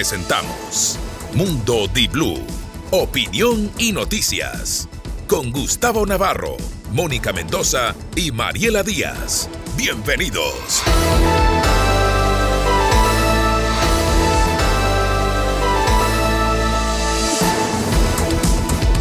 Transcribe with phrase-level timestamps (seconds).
[0.00, 0.98] presentamos
[1.34, 2.40] Mundo Di Blue,
[2.90, 4.88] opinión y noticias.
[5.26, 6.56] Con Gustavo Navarro,
[6.90, 9.50] Mónica Mendoza y Mariela Díaz.
[9.76, 10.82] Bienvenidos.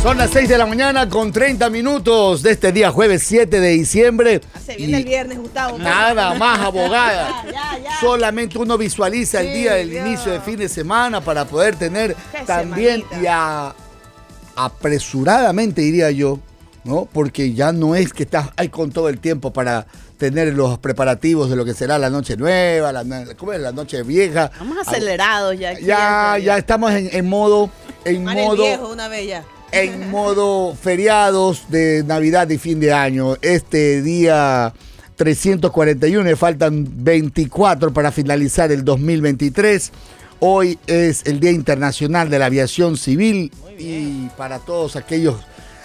[0.01, 3.69] Son las 6 de la mañana con 30 minutos de este día jueves 7 de
[3.71, 4.39] diciembre.
[4.65, 5.77] Se viene el viernes, Gustavo.
[5.77, 7.43] Nada más, abogada.
[7.99, 13.03] Solamente uno visualiza el día del inicio de fin de semana para poder tener también
[13.21, 13.75] ya
[14.55, 16.39] apresuradamente, diría yo,
[16.85, 17.09] ¿no?
[17.11, 19.85] Porque ya no es que estás ahí con todo el tiempo para
[20.17, 23.03] tener los preparativos de lo que será la noche nueva, la,
[23.35, 23.59] ¿cómo es?
[23.59, 24.49] la noche vieja.
[24.59, 25.71] Vamos acelerados ya.
[25.71, 27.69] Aquí ya, ya estamos en, modo,
[28.05, 28.63] en modo.
[28.63, 33.35] Viejo una vez ya en modo feriados de Navidad y fin de año.
[33.41, 34.73] Este día
[35.15, 39.91] 341, faltan 24 para finalizar el 2023.
[40.39, 45.35] Hoy es el Día Internacional de la Aviación Civil y para todos aquellos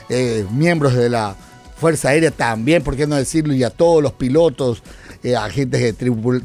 [0.08, 1.34] eh, miembros de la
[1.77, 4.83] Fuerza Aérea también, por qué no decirlo, y a todos los pilotos,
[5.25, 5.92] eh, agentes de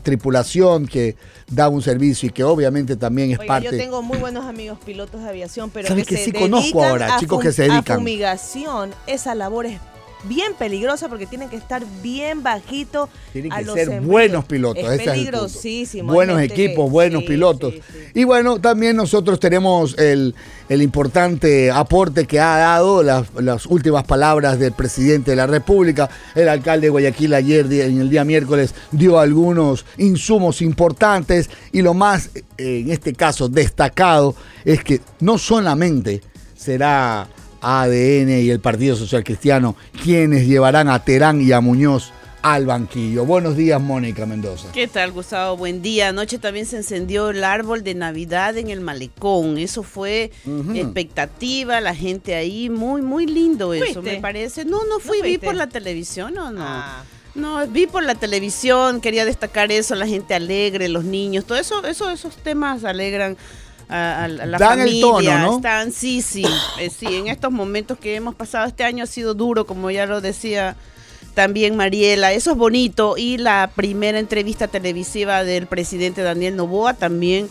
[0.01, 1.17] tripulación que
[1.51, 3.65] da un servicio y que obviamente también es parte.
[3.65, 7.51] Yo tengo muy buenos amigos pilotos de aviación, pero que, sí conozco ahora, chicos que
[7.51, 7.97] se dedican.
[7.97, 9.81] A fumigación, esa labor es
[10.23, 13.09] bien peligrosa porque tienen que estar bien bajito.
[13.31, 14.83] Tienen que ser buenos pilotos.
[14.91, 16.13] Es peligrosísimo.
[16.13, 17.73] buenos equipos, buenos pilotos.
[18.13, 20.35] y bueno, también nosotros tenemos el,
[20.69, 26.09] importante aporte que ha dado las, las, últimas palabras del presidente de la República.
[26.35, 31.93] El alcalde de Guayaquil ayer, en el día miércoles, dio algunos insumos importantes y lo
[31.93, 36.21] más, eh, en este caso, destacado es que no solamente
[36.55, 37.27] será
[37.61, 43.25] ADN y el Partido Social Cristiano, quienes llevarán a Terán y a Muñoz al banquillo.
[43.25, 44.71] Buenos días, Mónica Mendoza.
[44.71, 45.57] ¿Qué tal, Gustavo?
[45.57, 46.09] Buen día.
[46.09, 49.57] Anoche también se encendió el árbol de Navidad en el malecón.
[49.57, 50.31] Eso fue
[50.73, 54.65] expectativa, la gente ahí, muy, muy lindo eso, me parece.
[54.65, 56.63] No, no fui, vi por la televisión o no.
[56.63, 57.03] Ah.
[57.35, 61.85] No, vi por la televisión, quería destacar eso, la gente alegre, los niños, todo eso,
[61.85, 63.37] eso esos temas alegran
[63.89, 64.95] a, la Dan familia.
[64.95, 65.55] El tono, ¿no?
[65.57, 66.45] Están, sí, sí,
[66.79, 70.05] eh, sí, en estos momentos que hemos pasado este año ha sido duro, como ya
[70.05, 70.75] lo decía
[71.33, 77.49] también Mariela, eso es bonito y la primera entrevista televisiva del presidente Daniel Novoa también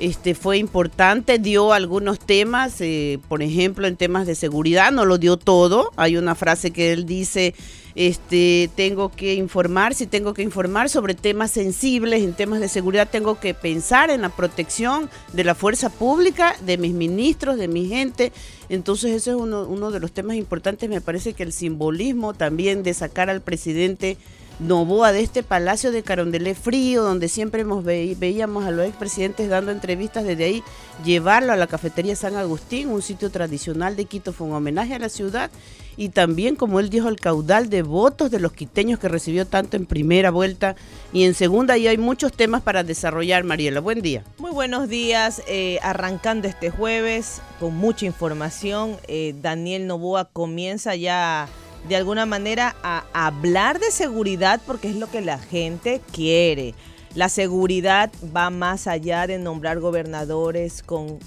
[0.00, 5.18] este, fue importante, dio algunos temas, eh, por ejemplo, en temas de seguridad, no lo
[5.18, 5.92] dio todo.
[5.96, 7.54] Hay una frase que él dice,
[7.94, 13.10] este, tengo que informar, si tengo que informar sobre temas sensibles, en temas de seguridad,
[13.10, 17.86] tengo que pensar en la protección de la fuerza pública, de mis ministros, de mi
[17.86, 18.32] gente.
[18.70, 20.88] Entonces, ese es uno, uno de los temas importantes.
[20.88, 24.16] Me parece que el simbolismo también de sacar al presidente
[24.60, 29.72] Novoa de este Palacio de Carondelet Frío, donde siempre hemos veíamos a los expresidentes dando
[29.72, 30.62] entrevistas desde ahí,
[31.02, 34.98] llevarlo a la cafetería San Agustín, un sitio tradicional de Quito, fue un homenaje a
[34.98, 35.50] la ciudad
[35.96, 39.78] y también, como él dijo, el caudal de votos de los quiteños que recibió tanto
[39.78, 40.76] en primera vuelta
[41.12, 43.80] y en segunda, y hay muchos temas para desarrollar, Mariela.
[43.80, 44.24] Buen día.
[44.38, 51.48] Muy buenos días, eh, arrancando este jueves con mucha información, eh, Daniel Novoa comienza ya
[51.88, 56.74] de alguna manera a hablar de seguridad porque es lo que la gente quiere.
[57.14, 61.18] La seguridad va más allá de nombrar gobernadores con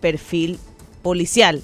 [0.00, 0.58] perfil
[1.02, 1.62] policial,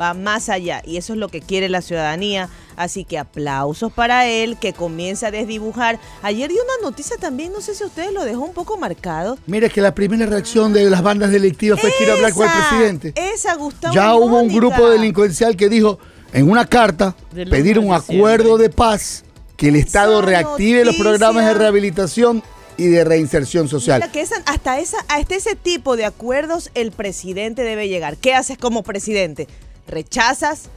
[0.00, 2.48] va más allá y eso es lo que quiere la ciudadanía.
[2.76, 6.00] Así que aplausos para él que comienza a desdibujar.
[6.22, 9.36] Ayer dio una noticia también, no sé si ustedes lo dejó un poco marcado.
[9.46, 13.12] Mire que la primera reacción de las bandas delictivas fue a hablar con el presidente.
[13.16, 13.94] Esa, Gustavo.
[13.94, 15.98] Ya hubo un grupo delincuencial que dijo,
[16.32, 17.14] en una carta
[17.50, 19.24] pedir un acuerdo de paz
[19.56, 22.42] que el Estado reactive los programas de rehabilitación
[22.76, 24.10] y de reinserción social.
[24.10, 28.16] que hasta, esa, hasta ese tipo de acuerdos el presidente debe llegar.
[28.16, 29.48] ¿Qué haces como presidente?
[29.86, 30.70] ¿Rechazas?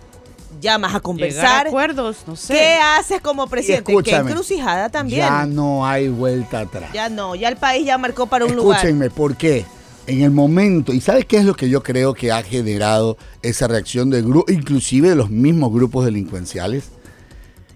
[0.60, 1.68] ¿Llamas a conversar?
[1.68, 2.54] acuerdos, no sé.
[2.54, 3.96] ¿Qué haces como presidente?
[4.04, 5.22] ¿Qué encrucijada también?
[5.22, 6.92] Ya no hay vuelta atrás.
[6.94, 8.78] Ya no, ya el país ya marcó para un lugar.
[8.78, 9.66] Escúchenme, ¿por qué?
[10.08, 13.68] En el momento, y ¿sabes qué es lo que yo creo que ha generado esa
[13.68, 16.90] reacción de grupo, inclusive de los mismos grupos delincuenciales?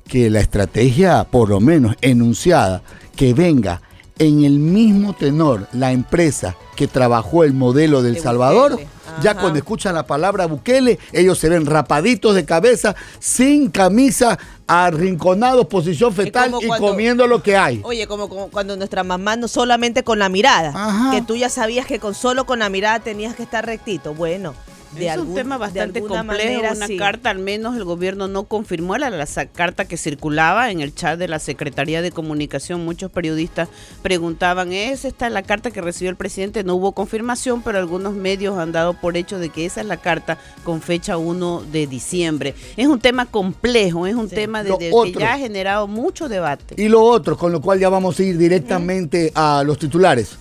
[0.08, 2.82] Que la estrategia, por lo menos enunciada,
[3.16, 3.82] que venga
[4.20, 8.80] en el mismo tenor la empresa que trabajó el modelo del Salvador,
[9.22, 14.38] ya cuando escuchan la palabra Bukele, ellos se ven rapaditos de cabeza, sin camisa,
[14.68, 17.82] arrinconados, posición fetal y comiendo lo que hay.
[17.84, 22.00] Oye, como, cuando nuestra mamá no solamente con la mirada, que tú ya sabías que
[22.00, 24.14] con solo con la mirada tenías que estar rectito.
[24.14, 24.54] Bueno,
[24.98, 29.10] de es un tema bastante complejo, una carta, al menos el gobierno no confirmó la,
[29.10, 32.84] la, carta que circulaba en el chat de la Secretaría de Comunicación.
[32.84, 33.70] Muchos periodistas
[34.02, 36.64] preguntaban, ¿es esta la carta que recibió el presidente?
[36.64, 39.98] No hubo confirmación, pero algunos medios han dado por hecho de que esa es la
[39.98, 42.56] carta con fecha 1 de diciembre.
[42.76, 46.76] Es un tema complejo, es un tema de, que ya ha generado mucho debate.
[46.78, 50.38] Y lo otro, con lo cual ya vamos a ir directamente a los titulares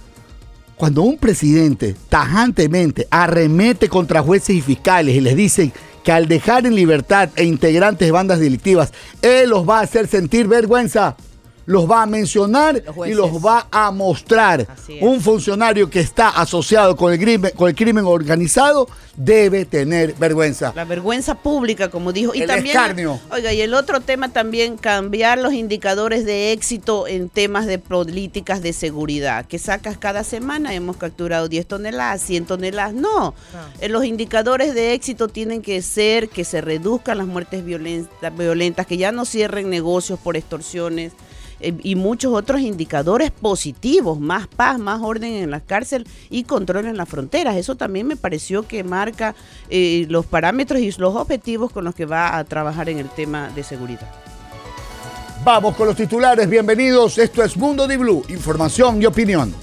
[0.76, 5.72] cuando un presidente tajantemente arremete contra jueces y fiscales y les dice
[6.04, 8.92] que al dejar en libertad e integrantes de bandas delictivas,
[9.22, 11.16] él los va a hacer sentir vergüenza
[11.66, 14.66] los va a mencionar y los va a mostrar.
[15.00, 20.72] Un funcionario que está asociado con el, crimen, con el crimen organizado debe tener vergüenza.
[20.76, 22.34] La vergüenza pública, como dijo.
[22.34, 23.20] Y el también, escarnio.
[23.30, 28.62] Oiga, y el otro tema también, cambiar los indicadores de éxito en temas de políticas
[28.62, 29.46] de seguridad.
[29.46, 32.94] Que sacas cada semana, hemos capturado 10 toneladas, 100 toneladas.
[32.94, 33.68] No, ah.
[33.80, 38.86] eh, los indicadores de éxito tienen que ser que se reduzcan las muertes violentas, violentas
[38.86, 41.12] que ya no cierren negocios por extorsiones
[41.60, 46.96] y muchos otros indicadores positivos, más paz, más orden en la cárcel y control en
[46.96, 47.56] las fronteras.
[47.56, 49.34] Eso también me pareció que marca
[49.70, 53.50] eh, los parámetros y los objetivos con los que va a trabajar en el tema
[53.54, 54.10] de seguridad.
[55.44, 57.18] Vamos con los titulares, bienvenidos.
[57.18, 59.54] Esto es Mundo de Blue, información y opinión.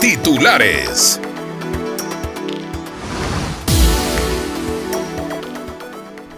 [0.00, 1.20] Titulares.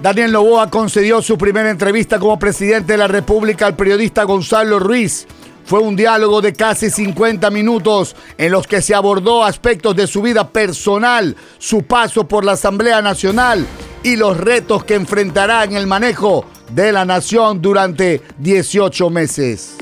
[0.06, 5.26] Daniel Novoa concedió su primera entrevista como presidente de la República al periodista Gonzalo Ruiz.
[5.64, 10.22] Fue un diálogo de casi 50 minutos en los que se abordó aspectos de su
[10.22, 13.66] vida personal, su paso por la Asamblea Nacional
[14.04, 19.76] y los retos que enfrentará en el manejo de la nación durante 18 meses.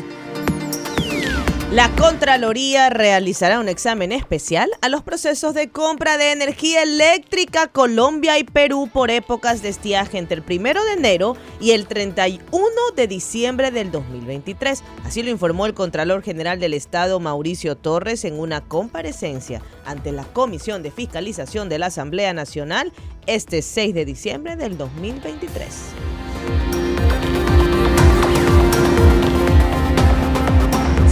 [1.74, 8.38] La Contraloría realizará un examen especial a los procesos de compra de energía eléctrica Colombia
[8.38, 13.08] y Perú por épocas de estiaje entre el 1 de enero y el 31 de
[13.08, 14.84] diciembre del 2023.
[15.04, 20.22] Así lo informó el Contralor General del Estado Mauricio Torres en una comparecencia ante la
[20.22, 22.92] Comisión de Fiscalización de la Asamblea Nacional
[23.26, 26.13] este 6 de diciembre del 2023.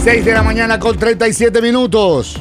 [0.03, 2.35] 6 de la mañana con 37 minutos.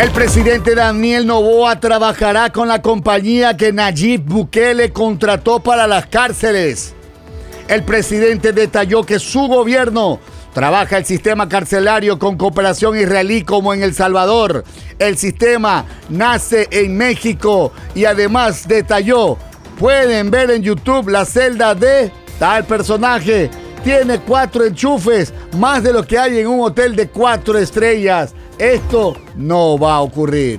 [0.00, 6.96] El presidente Daniel Novoa trabajará con la compañía que Nayib Bukele contrató para las cárceles.
[7.68, 10.18] El presidente detalló que su gobierno
[10.52, 14.64] trabaja el sistema carcelario con cooperación israelí como en El Salvador.
[14.98, 19.38] El sistema nace en México y además detalló,
[19.78, 23.48] pueden ver en YouTube la celda de tal personaje
[23.84, 28.34] tiene cuatro enchufes, más de lo que hay en un hotel de cuatro estrellas.
[28.58, 30.58] Esto no va a ocurrir.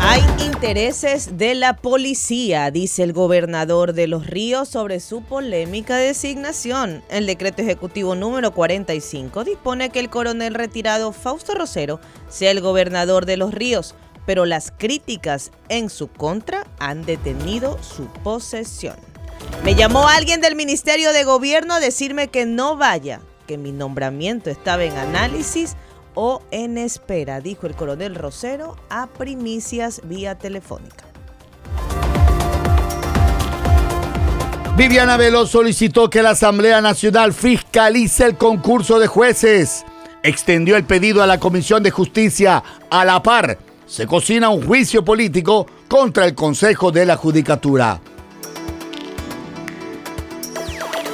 [0.00, 7.04] Hay intereses de la policía, dice el gobernador de Los Ríos sobre su polémica designación.
[7.08, 13.26] El decreto ejecutivo número 45 dispone que el coronel retirado Fausto Rosero sea el gobernador
[13.26, 13.94] de Los Ríos,
[14.26, 19.11] pero las críticas en su contra han detenido su posesión.
[19.64, 24.50] Me llamó alguien del Ministerio de Gobierno a decirme que no vaya, que mi nombramiento
[24.50, 25.76] estaba en análisis
[26.14, 31.06] o en espera, dijo el coronel Rosero a primicias vía telefónica.
[34.76, 39.84] Viviana Velo solicitó que la Asamblea Nacional fiscalice el concurso de jueces.
[40.22, 43.58] Extendió el pedido a la Comisión de Justicia a la par.
[43.86, 48.00] Se cocina un juicio político contra el Consejo de la Judicatura.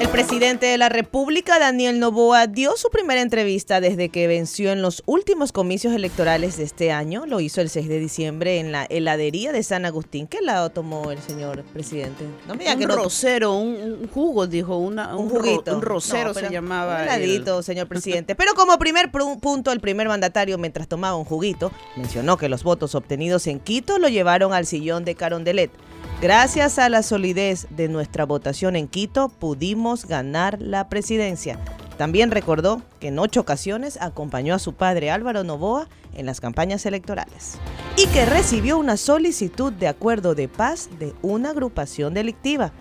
[0.00, 4.80] El presidente de la República, Daniel Novoa, dio su primera entrevista desde que venció en
[4.80, 7.26] los últimos comicios electorales de este año.
[7.26, 10.28] Lo hizo el 6 de diciembre en la heladería de San Agustín.
[10.28, 12.24] ¿Qué lado tomó el señor presidente?
[12.46, 15.74] No me un rosero, un, jugo, dijo, una, un, juguito.
[15.74, 16.98] un rosero se llamaba.
[16.98, 18.36] Un heladito, señor presidente.
[18.36, 22.94] Pero como primer punto, el primer mandatario, mientras tomaba un juguito, mencionó que los votos
[22.94, 25.72] obtenidos en Quito lo llevaron al sillón de Carondelet.
[26.20, 31.60] Gracias a la solidez de nuestra votación en Quito, pudimos ganar la presidencia.
[31.96, 36.84] También recordó que en ocho ocasiones acompañó a su padre Álvaro Novoa en las campañas
[36.86, 37.58] electorales
[37.96, 42.72] y que recibió una solicitud de acuerdo de paz de una agrupación delictiva.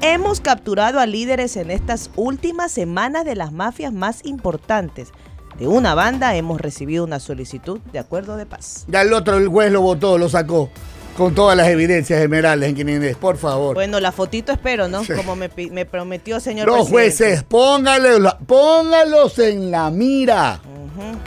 [0.00, 5.12] Hemos capturado a líderes en estas últimas semanas de las mafias más importantes.
[5.60, 8.84] De una banda hemos recibido una solicitud de acuerdo de paz.
[8.88, 10.70] Ya el otro, el juez lo votó, lo sacó
[11.16, 13.74] con todas las evidencias generales en Quinines, por favor.
[13.74, 15.02] Bueno, la fotito espero, ¿no?
[15.16, 15.48] Como me,
[15.84, 20.60] prometió señor Los jueces, póngalos, póngalos en la mira.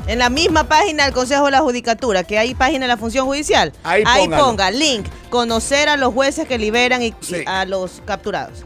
[0.08, 3.26] En la misma página del Consejo de la Judicatura, que hay página de la función
[3.26, 7.14] judicial, Ahí ponga link, conocer a los jueces que liberan y,
[7.46, 8.66] a los capturados.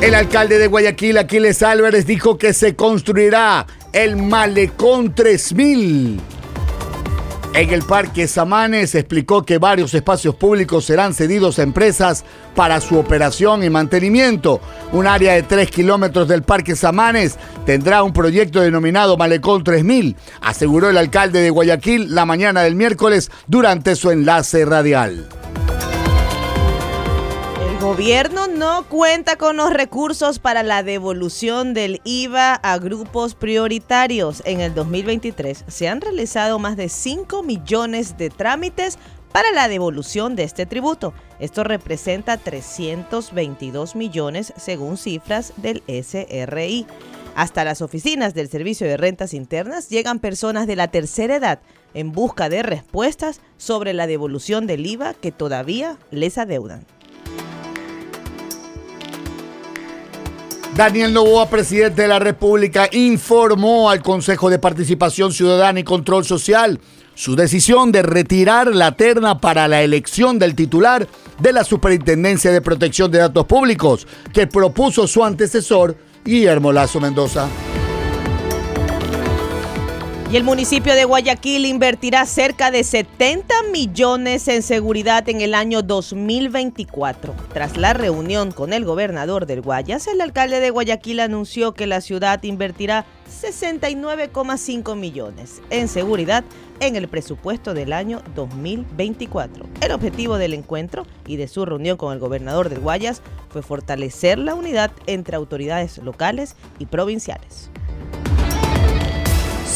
[0.00, 6.20] El alcalde de Guayaquil, Aquiles Álvarez, dijo que se construirá el Malecón 3000.
[7.52, 12.96] En el Parque Samanes explicó que varios espacios públicos serán cedidos a empresas para su
[12.96, 14.60] operación y mantenimiento.
[14.92, 20.90] Un área de 3 kilómetros del Parque Samanes tendrá un proyecto denominado Malecón 3000, aseguró
[20.90, 25.26] el alcalde de Guayaquil la mañana del miércoles durante su enlace radial.
[27.80, 34.42] Gobierno no cuenta con los recursos para la devolución del IVA a grupos prioritarios.
[34.44, 38.98] En el 2023 se han realizado más de 5 millones de trámites
[39.32, 41.14] para la devolución de este tributo.
[41.38, 46.86] Esto representa 322 millones según cifras del SRI.
[47.34, 51.60] Hasta las oficinas del Servicio de Rentas Internas llegan personas de la tercera edad
[51.94, 56.84] en busca de respuestas sobre la devolución del IVA que todavía les adeudan.
[60.80, 66.80] Daniel Novoa, presidente de la República, informó al Consejo de Participación Ciudadana y Control Social
[67.14, 71.06] su decisión de retirar la terna para la elección del titular
[71.38, 77.46] de la Superintendencia de Protección de Datos Públicos que propuso su antecesor, Guillermo Lazo Mendoza.
[80.32, 85.82] Y el municipio de Guayaquil invertirá cerca de 70 millones en seguridad en el año
[85.82, 87.34] 2024.
[87.52, 92.00] Tras la reunión con el gobernador del Guayas, el alcalde de Guayaquil anunció que la
[92.00, 93.06] ciudad invertirá
[93.42, 96.44] 69,5 millones en seguridad
[96.78, 99.66] en el presupuesto del año 2024.
[99.80, 104.38] El objetivo del encuentro y de su reunión con el gobernador del Guayas fue fortalecer
[104.38, 107.72] la unidad entre autoridades locales y provinciales.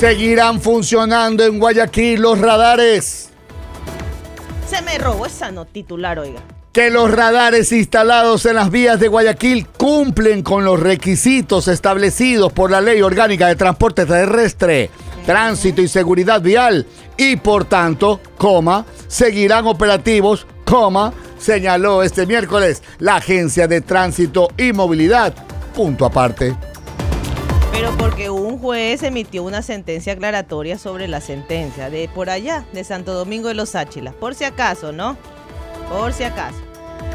[0.04, 3.30] Seguirán funcionando en Guayaquil los radares.
[4.68, 6.42] Se me robó esa no titular, oiga.
[6.74, 12.70] que los radares instalados en las vías de Guayaquil cumplen con los requisitos establecidos por
[12.70, 14.90] la Ley Orgánica de Transporte Terrestre,
[15.24, 23.16] Tránsito y Seguridad Vial y por tanto, coma, seguirán operativos, coma, señaló este miércoles la
[23.16, 25.32] Agencia de Tránsito y Movilidad.
[25.74, 26.54] Punto aparte.
[27.72, 32.82] Pero porque un juez emitió una sentencia aclaratoria sobre la sentencia de por allá, de
[32.82, 34.14] Santo Domingo de los Áchilas.
[34.14, 35.18] Por si acaso, ¿no?
[35.90, 36.56] Por si acaso.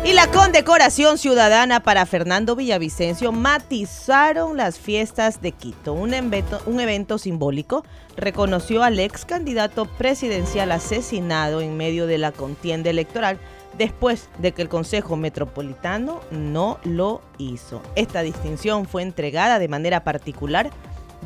[0.06, 5.94] Y la condecoración ciudadana para Fernando Villavicencio matizaron las fiestas de Quito.
[5.94, 7.84] Un evento, un evento simbólico
[8.15, 13.39] reconoció al ex candidato presidencial asesinado en medio de la contienda electoral
[13.75, 17.82] después de que el Consejo Metropolitano no lo hizo.
[17.96, 20.70] Esta distinción fue entregada de manera particular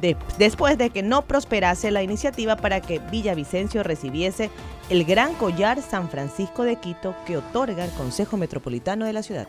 [0.03, 4.51] de- después de que no prosperase la iniciativa para que Villavicencio recibiese
[4.89, 9.47] el gran collar San Francisco de Quito que otorga el Consejo Metropolitano de la ciudad.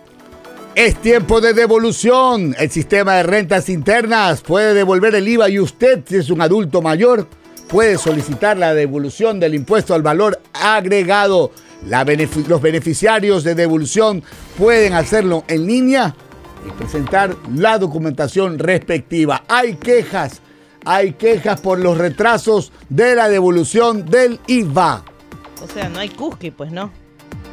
[0.74, 2.54] Es tiempo de devolución.
[2.58, 6.80] El sistema de rentas internas puede devolver el IVA y usted, si es un adulto
[6.82, 7.28] mayor,
[7.68, 11.50] puede solicitar la devolución del impuesto al valor agregado.
[12.48, 14.22] Los beneficiarios de devolución
[14.56, 16.14] pueden hacerlo en línea
[16.66, 19.44] y presentar la documentación respectiva.
[19.48, 20.40] Hay quejas,
[20.84, 25.04] hay quejas por los retrasos de la devolución del IVA.
[25.62, 26.90] O sea, no hay Cusqui, pues no.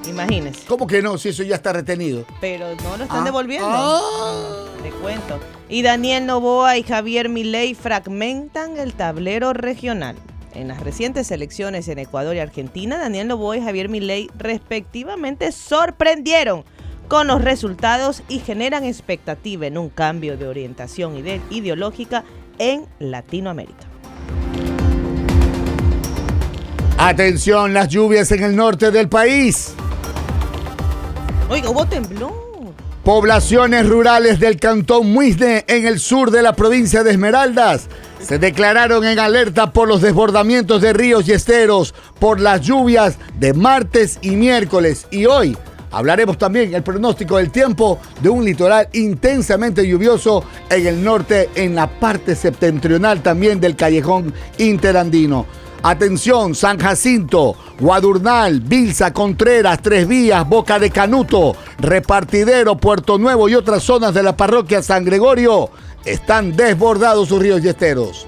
[0.09, 0.65] Imagínese.
[0.65, 1.17] ¿Cómo que no?
[1.19, 2.25] Si eso ya está retenido.
[2.41, 3.23] Pero no lo están Ah.
[3.25, 3.67] devolviendo.
[3.69, 4.65] Ah.
[4.81, 5.39] Te cuento.
[5.69, 10.15] Y Daniel Novoa y Javier Milei fragmentan el tablero regional.
[10.55, 16.65] En las recientes elecciones en Ecuador y Argentina, Daniel Novoa y Javier Milei respectivamente sorprendieron
[17.11, 22.23] con los resultados y generan expectativa en un cambio de orientación ide- ideológica
[22.57, 23.85] en Latinoamérica.
[26.97, 29.73] Atención, las lluvias en el norte del país.
[31.49, 32.31] Oiga, hubo temblor.
[33.03, 37.89] Poblaciones rurales del cantón Muisne en el sur de la provincia de Esmeraldas
[38.21, 43.53] se declararon en alerta por los desbordamientos de ríos y esteros por las lluvias de
[43.53, 45.07] martes y miércoles.
[45.11, 45.57] Y hoy
[45.91, 51.75] hablaremos también el pronóstico del tiempo de un litoral intensamente lluvioso en el norte, en
[51.75, 55.45] la parte septentrional también del callejón interandino.
[55.83, 63.55] Atención, San Jacinto, Guadurnal, Bilsa, Contreras, Tres Vías, Boca de Canuto, Repartidero, Puerto Nuevo y
[63.55, 65.71] otras zonas de la parroquia San Gregorio
[66.05, 68.27] están desbordados sus ríos y esteros.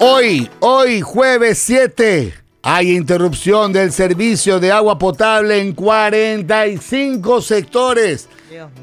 [0.00, 8.28] Hoy, hoy, jueves 7, hay interrupción del servicio de agua potable en 45 sectores.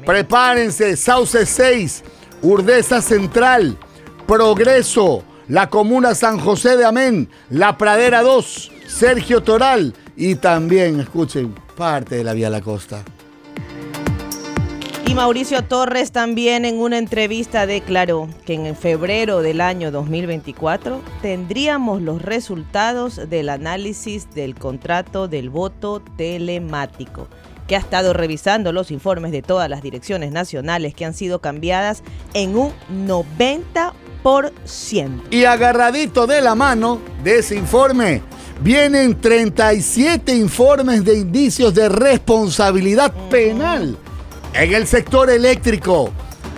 [0.04, 2.04] Prepárense, Sauce 6,
[2.42, 3.78] Urdesa Central,
[4.26, 11.54] Progreso, la Comuna San José de Amén, La Pradera 2, Sergio Toral y también, escuchen,
[11.76, 13.02] parte de la Vía La Costa.
[15.06, 22.02] Y Mauricio Torres también en una entrevista declaró que en febrero del año 2024 tendríamos
[22.02, 27.28] los resultados del análisis del contrato del voto telemático,
[27.68, 32.02] que ha estado revisando los informes de todas las direcciones nacionales que han sido cambiadas
[32.34, 32.72] en un
[33.06, 33.92] 90%.
[35.30, 38.22] Y agarradito de la mano de ese informe
[38.60, 43.96] vienen 37 informes de indicios de responsabilidad penal
[44.58, 46.10] en el sector eléctrico,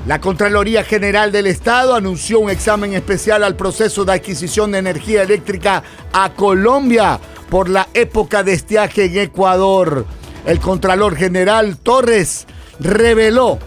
[0.06, 5.22] la Contraloría General del Estado anunció un examen especial al proceso de adquisición de energía
[5.22, 7.18] eléctrica a Colombia
[7.50, 10.06] por la época de estiaje en Ecuador.
[10.46, 12.46] El Contralor General Torres
[12.78, 13.58] reveló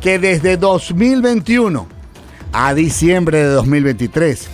[0.00, 1.88] que desde 2021
[2.52, 4.48] a diciembre de 2023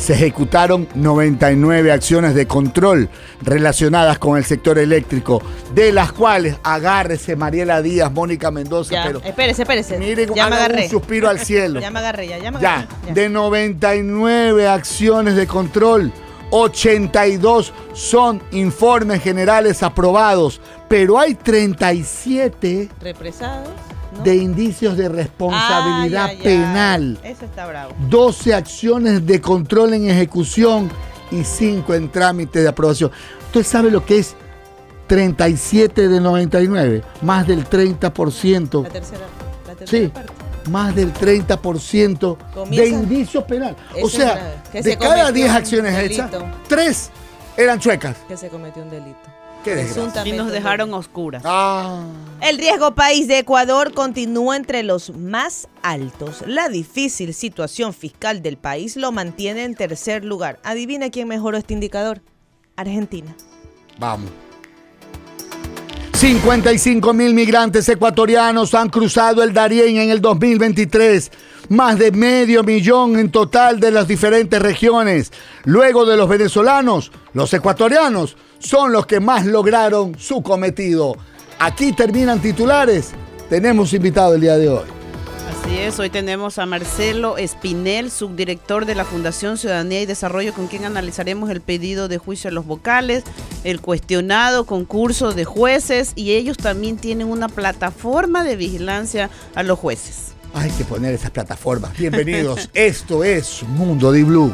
[0.00, 3.10] se ejecutaron 99 acciones de control
[3.42, 5.42] relacionadas con el sector eléctrico,
[5.74, 9.98] de las cuales agárrese Mariela Díaz, Mónica Mendoza, Ya, pero espérese, espérese.
[9.98, 10.84] miren, ya me agarré.
[10.84, 11.80] un suspiro al cielo.
[11.90, 12.86] Ya me agarré, ya, ya me agarré.
[13.08, 13.12] ya.
[13.14, 16.10] de 99 acciones de control,
[16.50, 23.68] 82 son informes generales aprobados, pero hay 37 ¿Represados?
[24.16, 24.22] ¿No?
[24.24, 26.42] de indicios de responsabilidad Ah, ya, ya.
[26.44, 27.18] penal.
[27.22, 27.92] Eso está bravo.
[28.08, 30.90] 12 acciones de control en ejecución
[31.30, 33.10] y 5 en trámite de aprobación.
[33.46, 34.34] ¿Usted sabe lo que es
[35.06, 37.02] 37 de 99?
[37.22, 38.82] Más del 30%.
[38.82, 39.26] La tercera,
[39.66, 40.32] la tercera Sí, parte.
[40.70, 43.76] más del 30% de Comienza- indicios penales.
[44.02, 46.50] O sea, de se cada cometió 10 un acciones hechas, delito.
[46.68, 47.10] 3
[47.56, 48.16] eran chuecas.
[48.28, 49.18] Que se cometió un delito.
[49.64, 50.26] Qué desgracia.
[50.26, 51.42] Y nos dejaron oscuras.
[51.44, 52.02] Ah,
[52.40, 56.42] El riesgo país de Ecuador continúa entre los más altos.
[56.46, 60.58] La difícil situación fiscal del país lo mantiene en tercer lugar.
[60.64, 62.22] Adivina quién mejoró este indicador.
[62.76, 63.34] Argentina.
[63.98, 64.30] vamos.
[66.14, 71.32] 55 mil migrantes ecuatorianos han cruzado el Darién en el 2023.
[71.70, 75.32] Más de medio millón en total de las diferentes regiones.
[75.64, 81.16] Luego de los venezolanos, los ecuatorianos son los que más lograron su cometido.
[81.58, 83.10] Aquí terminan titulares.
[83.48, 84.84] Tenemos invitado el día de hoy.
[85.50, 90.68] Así es, hoy tenemos a Marcelo Espinel, subdirector de la Fundación Ciudadanía y Desarrollo, con
[90.68, 93.24] quien analizaremos el pedido de juicio a los vocales,
[93.64, 99.78] el cuestionado concurso de jueces y ellos también tienen una plataforma de vigilancia a los
[99.78, 100.32] jueces.
[100.54, 101.96] Hay que poner esas plataformas.
[101.96, 102.70] Bienvenidos.
[102.74, 104.52] Esto es Mundo Di Blue.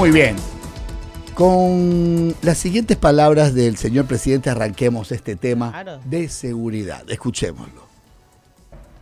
[0.00, 0.34] Muy bien.
[1.34, 5.98] Con las siguientes palabras del señor presidente arranquemos este tema Claro.
[6.06, 7.02] de seguridad.
[7.10, 7.82] Escuchémoslo.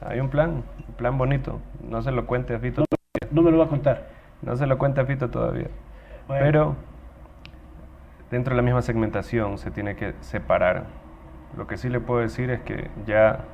[0.04, 1.60] Hay un plan, un plan bonito.
[1.88, 2.84] No se lo cuente a Fito,
[3.30, 4.08] No me lo va a contar.
[4.42, 5.68] no se lo cuente a Fito todavía.
[6.26, 6.44] Bueno.
[6.44, 6.76] Pero
[8.32, 10.86] dentro de la misma segmentación se tiene que separar.
[11.56, 13.44] Lo que sí le puedo decir es que ya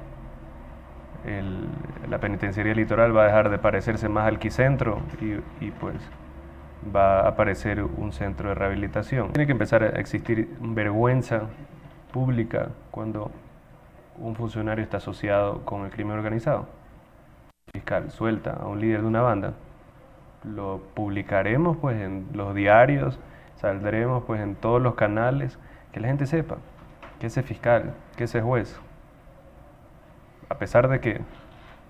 [1.27, 1.69] el-
[2.09, 5.97] la penitenciaría litoral va a dejar de parecerse más al quicentro y, y pues
[6.95, 9.33] va a aparecer un centro de rehabilitación.
[9.33, 11.43] Tiene que empezar a existir vergüenza
[12.13, 13.31] pública cuando
[14.19, 16.67] un funcionario está asociado con el crimen organizado.
[17.73, 19.55] Fiscal suelta a un líder de una banda,
[20.45, 23.19] lo publicaremos pues en los diarios,
[23.57, 25.59] saldremos pues en todos los canales,
[25.93, 26.57] que la gente sepa
[27.19, 28.79] que ese fiscal, que ese juez,
[30.49, 31.21] a pesar de que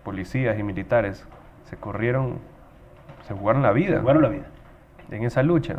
[0.05, 1.27] policías y militares
[1.65, 2.39] se corrieron,
[3.27, 4.45] se jugaron la vida Jugaron la vida.
[5.17, 5.79] En esa lucha,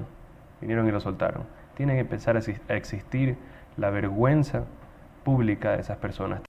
[0.61, 1.43] vinieron y lo soltaron.
[1.75, 3.35] Tiene que empezar a exis- a existir
[3.77, 4.63] la vergüenza
[5.23, 6.41] pública de esas personas.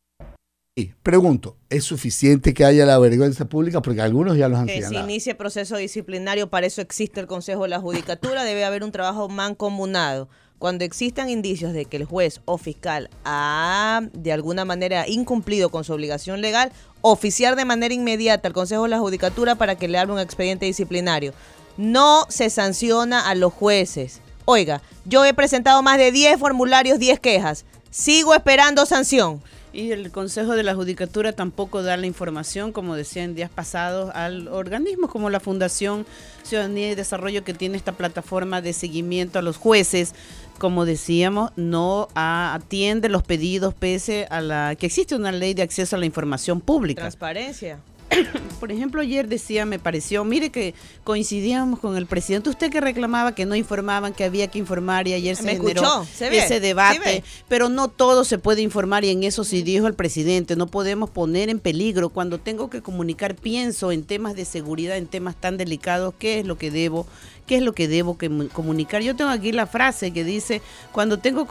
[0.79, 3.81] Y pregunto, ¿es suficiente que haya la vergüenza pública?
[3.81, 7.63] Porque algunos ya los han Que se inicie proceso disciplinario, para eso existe el Consejo
[7.63, 12.41] de la Judicatura, debe haber un trabajo mancomunado cuando existan indicios de que el juez
[12.45, 18.49] o fiscal ha de alguna manera incumplido con su obligación legal, oficiar de manera inmediata
[18.49, 21.33] al Consejo de la Judicatura para que le abra un expediente disciplinario.
[21.77, 24.21] No se sanciona a los jueces.
[24.45, 27.65] Oiga, yo he presentado más de 10 formularios, 10 quejas.
[27.91, 29.43] Sigo esperando sanción.
[29.73, 34.11] Y el Consejo de la Judicatura tampoco da la información, como decía en días pasados,
[34.15, 36.07] al organismo como la Fundación
[36.45, 40.15] Ciudadanía y Desarrollo que tiene esta plataforma de seguimiento a los jueces.
[40.57, 45.97] Como decíamos, no atiende los pedidos pese a la que existe una ley de acceso
[45.97, 47.03] a la información pública.
[47.03, 47.79] Transparencia.
[48.61, 50.75] Por ejemplo, ayer decía, me pareció, mire que
[51.05, 55.15] coincidíamos con el presidente, usted que reclamaba que no informaban, que había que informar y
[55.15, 59.63] ayer se generó ese debate, pero no todo se puede informar y en eso sí
[59.63, 64.35] dijo el presidente, no podemos poner en peligro cuando tengo que comunicar, pienso en temas
[64.35, 67.07] de seguridad, en temas tan delicados, qué es lo que debo
[67.47, 69.03] qué es lo que debo que comunicar.
[69.03, 71.47] Yo tengo aquí la frase que dice, cuando tengo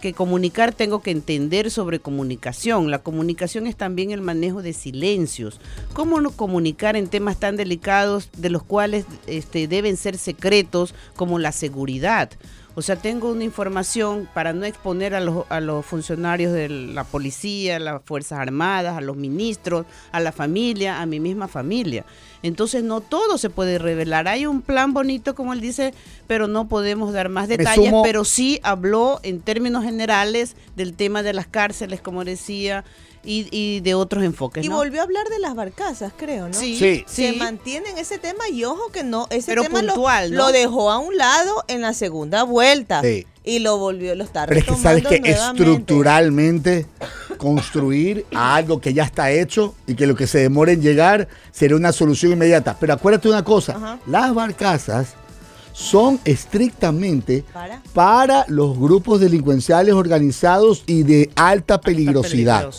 [0.00, 2.90] que comunicar, tengo que entender sobre comunicación.
[2.90, 5.60] La comunicación es también el manejo de silencios.
[5.92, 11.38] ¿Cómo no comunicar en temas tan delicados de los cuales este, deben ser secretos como
[11.38, 12.30] la seguridad?
[12.80, 17.04] O sea, tengo una información para no exponer a los, a los funcionarios de la
[17.04, 22.06] policía, a las Fuerzas Armadas, a los ministros, a la familia, a mi misma familia.
[22.42, 24.28] Entonces no todo se puede revelar.
[24.28, 25.92] Hay un plan bonito, como él dice,
[26.26, 31.34] pero no podemos dar más detalles, pero sí habló en términos generales del tema de
[31.34, 32.86] las cárceles, como decía,
[33.24, 34.64] y, de otros enfoques.
[34.64, 36.54] Y volvió a hablar de las barcazas, creo, ¿no?
[36.54, 37.04] Sí, sí.
[37.06, 41.16] Se mantiene en ese tema y ojo que no, ese tema lo, dejó a un
[41.16, 43.02] lado en la segunda vuelta.
[43.42, 46.86] Y lo volvió, lo está Pero es que sabes que estructuralmente
[47.38, 51.26] construir a algo que ya está hecho y que lo que se demore en llegar
[51.50, 52.76] sería una solución inmediata.
[52.78, 55.14] Pero acuérdate una cosa, las barcazas
[55.80, 57.42] son estrictamente
[57.94, 58.44] ¿Para?
[58.48, 62.70] los grupos delincuenciales organizados y de alta, peligrosidad.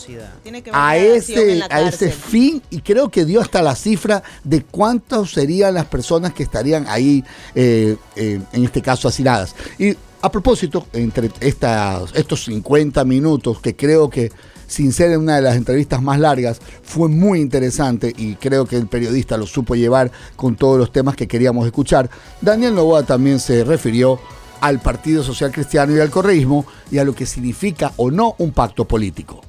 [0.72, 5.74] a ese, a ese fin, y creo que dio hasta la cifra de cuántas serían
[5.74, 7.24] las personas que estarían ahí,
[7.56, 9.56] eh, eh, en este caso, asinadas.
[9.80, 14.30] Y a propósito, entre estas, estos 50 minutos que creo que
[14.72, 18.86] sin ser una de las entrevistas más largas, fue muy interesante y creo que el
[18.86, 22.08] periodista lo supo llevar con todos los temas que queríamos escuchar.
[22.40, 24.18] Daniel Novoa también se refirió
[24.62, 28.52] al Partido Social Cristiano y al correísmo y a lo que significa o no un
[28.52, 29.42] pacto político.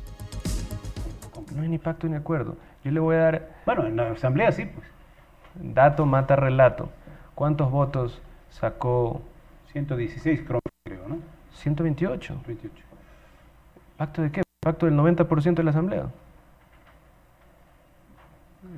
[1.55, 2.57] No hay ni pacto ni acuerdo.
[2.83, 3.51] Yo le voy a dar...
[3.65, 4.85] Bueno, en la asamblea sí, pues.
[5.55, 6.89] Dato mata relato.
[7.33, 9.21] ¿Cuántos votos sacó?
[9.71, 11.19] 116 creo, ¿no?
[11.61, 12.33] 128.
[12.45, 12.83] 128.
[13.97, 14.42] ¿Pacto de qué?
[14.63, 16.05] Pacto del 90% de la Asamblea.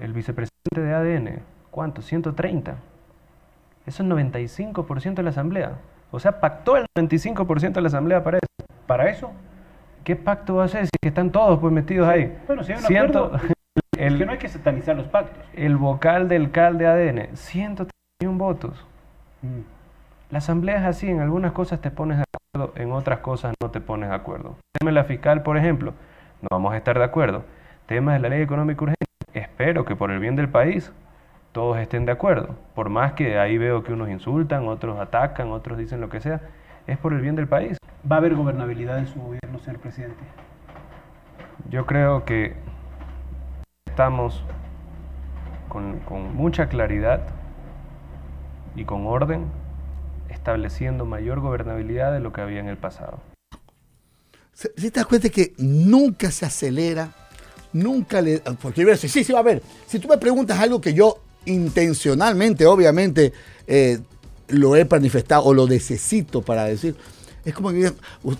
[0.01, 2.01] El vicepresidente de ADN, ¿cuánto?
[2.01, 2.75] 130.
[3.85, 5.77] Eso es 95% de la Asamblea.
[6.11, 8.47] O sea, pactó el 95% de la Asamblea para eso.
[8.87, 9.31] ¿Para eso?
[10.03, 12.35] ¿Qué pacto va a hacer si están todos pues metidos ahí?
[12.47, 13.31] Bueno, si hay un acuerdo,
[13.97, 15.43] el, que no hay que satanizar los pactos.
[15.53, 18.85] El vocal del CAL de ADN, 131 votos.
[19.41, 19.74] Mm.
[20.31, 22.25] La Asamblea es así, en algunas cosas te pones de
[22.75, 24.55] en otras cosas no te pones de acuerdo.
[24.79, 25.93] Tema de la fiscal, por ejemplo,
[26.41, 27.43] no vamos a estar de acuerdo.
[27.85, 30.91] Tema de la ley económica urgente, espero que por el bien del país
[31.51, 32.55] todos estén de acuerdo.
[32.73, 36.41] Por más que ahí veo que unos insultan, otros atacan, otros dicen lo que sea,
[36.87, 37.77] es por el bien del país.
[38.09, 40.23] ¿Va a haber gobernabilidad en su gobierno, señor presidente?
[41.69, 42.55] Yo creo que
[43.85, 44.43] estamos
[45.69, 47.21] con, con mucha claridad
[48.75, 49.45] y con orden
[50.45, 53.19] estableciendo mayor gobernabilidad de lo que había en el pasado.
[54.53, 57.11] Si te das cuenta que nunca se acelera,
[57.73, 58.43] nunca le...
[58.61, 59.63] Porque sí, sí va a ver.
[59.87, 63.33] Si tú me preguntas algo que yo intencionalmente, obviamente,
[63.65, 63.97] eh,
[64.49, 66.95] lo he manifestado o lo necesito para decir,
[67.43, 67.91] es como que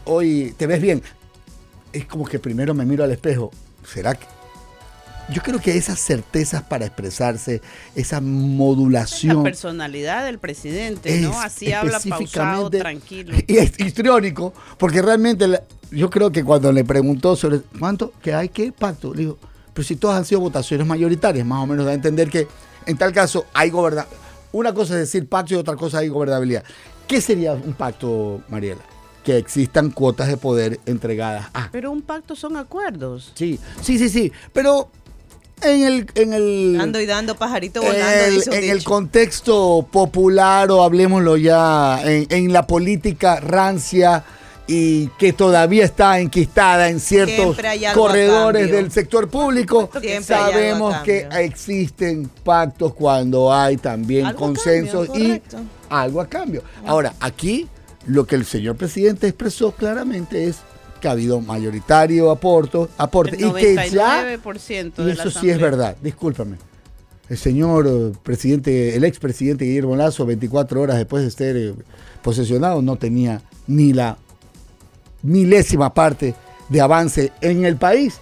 [0.06, 1.02] hoy te ves bien.
[1.92, 3.50] Es como que primero me miro al espejo.
[3.84, 4.28] ¿Será que
[5.30, 7.62] yo creo que esas certezas para expresarse,
[7.96, 9.38] esa modulación.
[9.38, 11.40] La personalidad del presidente, ¿no?
[11.40, 13.36] Así habla pausado, tranquilo.
[13.48, 15.48] Y es histriónico, porque realmente
[15.92, 19.38] yo creo que cuando le preguntó sobre cuánto, que hay, qué pacto, le digo,
[19.74, 22.48] pero si todas han sido votaciones mayoritarias, más o menos da a entender que
[22.86, 24.18] en tal caso hay gobernabilidad.
[24.52, 26.64] Una cosa es decir pacto y otra cosa hay gobernabilidad.
[27.08, 28.82] ¿Qué sería un pacto, Mariela?
[29.24, 31.70] que existan cuotas de poder entregadas a.
[31.72, 33.32] Pero un pacto son acuerdos.
[33.34, 34.32] Sí, sí, sí, sí.
[34.54, 34.92] Pero
[35.62, 41.38] en el, en el dando y dando pajarito volando en el contexto popular o hablemoslo
[41.38, 44.24] ya en, la política rancia
[44.68, 47.58] y que todavía está enquistada en ciertos
[47.94, 49.90] corredores del sector público
[50.22, 55.42] sabemos que existen pactos cuando hay también consensos y
[55.90, 56.64] algo a cambio.
[56.86, 57.68] Ahora aquí
[58.08, 60.58] Lo que el señor presidente expresó claramente es
[61.06, 65.40] que ha habido mayoritario aporto, aporte El y que ya 99% y de la eso
[65.40, 66.58] sí es verdad, discúlpame.
[67.30, 71.76] El señor eh, presidente, el expresidente Guillermo Lazo, 24 horas después de ser eh,
[72.24, 74.18] posesionado, no tenía ni la
[75.22, 76.34] milésima parte
[76.70, 78.20] de avance en el país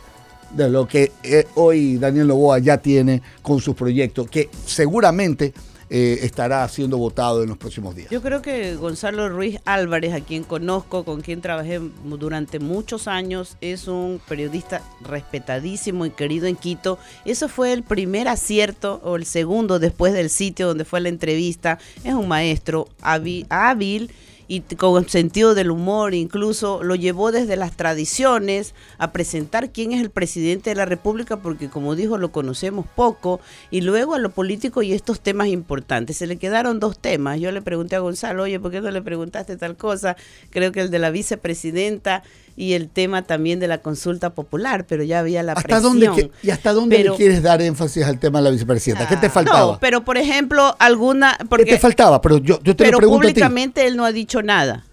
[0.51, 5.53] de lo que eh, hoy Daniel Novoa ya tiene con sus proyectos, que seguramente
[5.95, 8.09] eh, estará siendo votado en los próximos días.
[8.09, 13.57] Yo creo que Gonzalo Ruiz Álvarez, a quien conozco, con quien trabajé durante muchos años,
[13.61, 16.97] es un periodista respetadísimo y querido en Quito.
[17.25, 21.77] Eso fue el primer acierto o el segundo después del sitio donde fue la entrevista.
[22.03, 24.09] Es un maestro hábil, hábil
[24.53, 30.01] y con sentido del humor, incluso lo llevó desde las tradiciones a presentar quién es
[30.01, 34.29] el presidente de la República, porque como dijo, lo conocemos poco, y luego a lo
[34.29, 36.17] político y estos temas importantes.
[36.17, 37.39] Se le quedaron dos temas.
[37.39, 40.17] Yo le pregunté a Gonzalo, oye, ¿por qué no le preguntaste tal cosa?
[40.51, 42.21] Creo que el de la vicepresidenta
[42.55, 45.99] y el tema también de la consulta popular, pero ya había la ¿Hasta presión.
[45.99, 49.07] dónde, ¿Y hasta dónde Pero- le quieres dar énfasis al tema de la vicepresidenta?
[49.07, 49.59] ¿Qué te Ah, faltaba?
[49.73, 51.35] No, pero por ejemplo, alguna...
[51.39, 52.21] ¿Qué Porque, te faltaba?
[52.21, 53.33] Pero yo, yo te pero lo pregunto a ti.
[53.33, 54.85] públicamente él no ha dicho nada.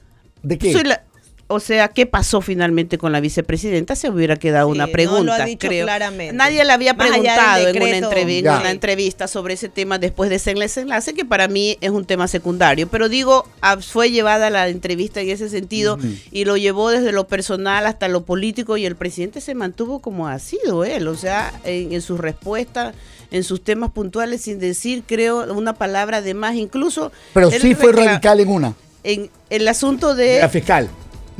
[0.42, 0.72] ¿De qué?
[0.72, 1.02] Soy la-
[1.50, 3.96] o sea, ¿qué pasó finalmente con la vicepresidenta?
[3.96, 5.84] Se hubiera quedado Sí, una no pregunta, lo ha dicho creo.
[5.84, 6.32] claramente.
[6.34, 8.10] Nadie le había Más preguntado en, una decreto.
[8.10, 8.60] entrev- en Ya.
[8.60, 12.28] una entrevista sobre ese tema después de ese desenlace, que para mí es un tema
[12.28, 12.88] secundario.
[12.88, 13.46] Pero digo,
[13.80, 15.98] fue llevada la entrevista en ese sentido
[16.30, 20.28] y lo llevó desde lo personal hasta lo político y el presidente se mantuvo como
[20.28, 22.94] ha sido él, o sea, en, en sus respuestas
[23.32, 26.56] en sus temas puntuales sin decir, creo, una palabra de más.
[26.56, 27.12] Incluso...
[27.32, 28.74] Pero sí fue radical en una.
[29.04, 30.40] En el asunto de...
[30.40, 30.88] La fiscal.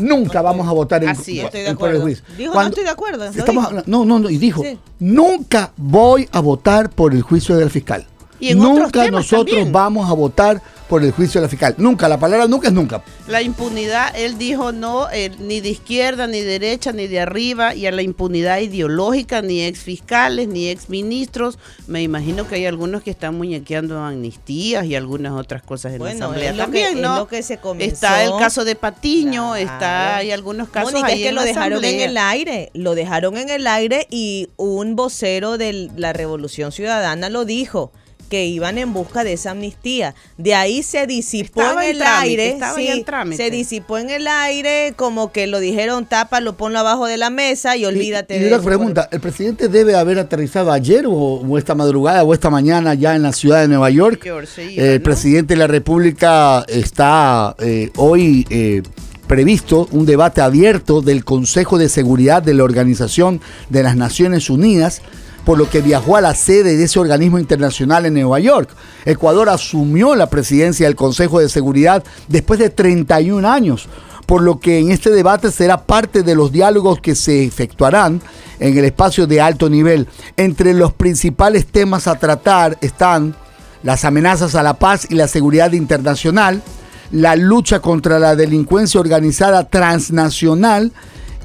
[0.00, 1.46] Nunca vamos a votar en, Así es.
[1.46, 2.24] Estoy de en por el juicio.
[2.36, 3.24] Dijo, Cuando- no estoy de acuerdo.
[3.24, 3.82] Estamos dijo.
[3.86, 4.78] no, no, no, y dijo, Sí.
[4.98, 8.06] nunca voy a votar por el juicio del fiscal.
[8.40, 9.72] Y en otros nunca temas nosotros también.
[9.72, 11.74] vamos a votar por el juicio de la fiscal.
[11.78, 13.00] Nunca, la palabra nunca es nunca.
[13.28, 17.86] La impunidad, él dijo no, eh, ni de izquierda, ni derecha, ni de arriba, y
[17.86, 21.58] a la impunidad ideológica, ni ex fiscales, ni ex ministros.
[21.86, 26.18] Me imagino que hay algunos que están muñequeando amnistías y algunas otras cosas en Bueno,
[26.18, 27.16] la asamblea es lo también, que- es ¿no?
[27.18, 27.94] lo que se comenzó.
[27.94, 29.56] Está el caso de Patiño, Claro.
[29.56, 32.70] está hay algunos casos Mónica, ahí es que en lo la dejaron en el aire,
[32.74, 37.92] lo dejaron en el aire y un vocero de la Revolución Ciudadana lo dijo
[38.30, 40.14] que iban en busca de esa amnistía.
[40.38, 43.36] De ahí se disipó Estaba en el trámite, aire, estaba sí, ya en trámite.
[43.44, 47.76] se disipó en el aire como que lo dijeron, tápalo, ponlo abajo de la mesa
[47.76, 48.64] y olvídate Y, y de una eso.
[48.64, 53.14] pregunta, ¿el presidente debe haber aterrizado ayer o, o esta madrugada o esta mañana ya
[53.16, 54.22] en la ciudad de Nueva York?
[54.24, 55.02] Iba, el ¿no?
[55.02, 58.82] presidente de la República está eh, hoy eh,
[59.26, 65.02] previsto un debate abierto del Consejo de Seguridad de la Organización de las Naciones Unidas,
[65.50, 68.70] por lo que viajó a la sede de ese organismo internacional en Nueva York.
[69.04, 73.88] Ecuador asumió la presidencia del Consejo de Seguridad después de 31 años,
[74.26, 78.22] por lo que en este debate será parte de los diálogos que se efectuarán
[78.60, 80.06] en el espacio de alto nivel.
[80.36, 83.34] Entre los principales temas a tratar están
[83.82, 86.62] las amenazas a la paz y la seguridad internacional,
[87.10, 90.92] la lucha contra la delincuencia organizada transnacional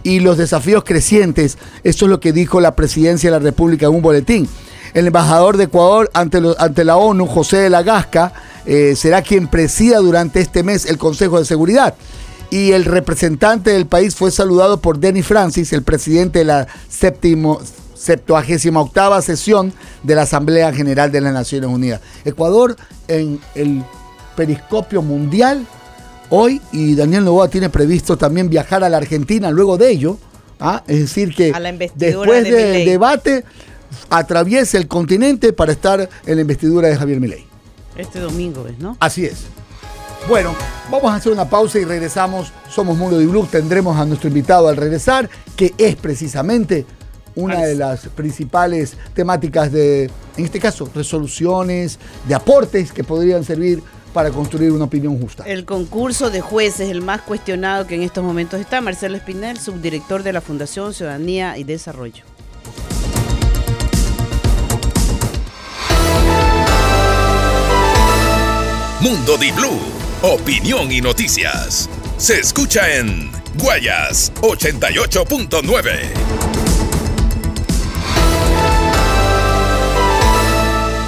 [0.05, 1.57] y los desafíos crecientes.
[1.83, 4.47] Esto es lo que dijo la presidencia de la República en un boletín.
[4.93, 8.31] El embajador de Ecuador ante, ante la ONU, José de la Gasca,
[8.67, 11.95] eh, será quien presida durante este mes el Consejo de Seguridad.
[12.51, 17.59] Y el representante del país fue saludado por Denny Francis, el presidente de la séptimo,
[17.95, 22.01] 78 sesión de la Asamblea General de las Naciones Unidas.
[22.23, 22.75] Ecuador
[23.07, 23.83] en el
[24.35, 25.65] periscopio mundial
[26.29, 30.17] hoy y Daniel Novoa tiene previsto también viajar a la Argentina luego de ello.
[30.59, 30.83] ¿ah?
[30.88, 33.43] Es decir, que A la investidura después de del debate
[34.09, 37.45] atraviesa el continente para estar en la investidura de Javier Milei.
[37.95, 38.97] Este domingo es, ¿no?
[38.99, 39.45] Así es.
[40.27, 40.55] Bueno,
[40.89, 42.51] vamos a hacer una pausa y regresamos.
[42.69, 43.47] Somos Mundo de Blue.
[43.49, 46.85] Tendremos a nuestro invitado al regresar, que es precisamente
[47.35, 53.83] una de las principales temáticas de, en este caso, resoluciones, de aportes que podrían servir
[54.15, 55.43] para construir una opinión justa.
[55.45, 60.23] El concurso de jueces, el más cuestionado que en estos momentos está, Marcelo Espinel, subdirector
[60.23, 62.23] de la Fundación Ciudadanía y Desarrollo.
[69.01, 69.82] Mundo Di Blue,
[70.21, 71.89] opinión y noticias.
[72.17, 75.91] Se escucha en Guayas 88.9.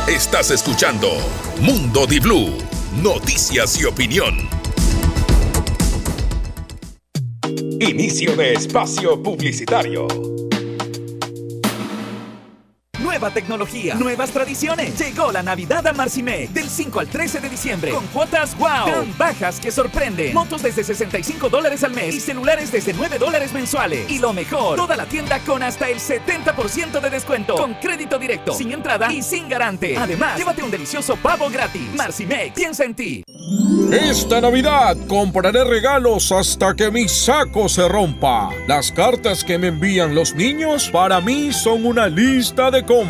[0.10, 1.08] Estás escuchando
[1.62, 2.58] Mundo Di Blue,
[3.02, 4.36] noticias y opinión.
[7.80, 10.08] Inicio de espacio publicitario.
[13.18, 14.96] Nueva tecnología, nuevas tradiciones.
[15.00, 19.18] Llegó la Navidad a Marcimex del 5 al 13 de diciembre con cuotas wow, tan
[19.18, 20.36] bajas que sorprenden.
[20.36, 24.08] Motos desde 65 dólares al mes y celulares desde 9 dólares mensuales.
[24.08, 28.54] Y lo mejor, toda la tienda con hasta el 70% de descuento con crédito directo,
[28.54, 29.98] sin entrada y sin garante.
[29.98, 31.90] Además, llévate un delicioso pavo gratis.
[31.96, 33.24] Marcimex, piensa en ti.
[33.92, 38.50] Esta Navidad compraré regalos hasta que mi saco se rompa.
[38.68, 43.07] Las cartas que me envían los niños para mí son una lista de compras.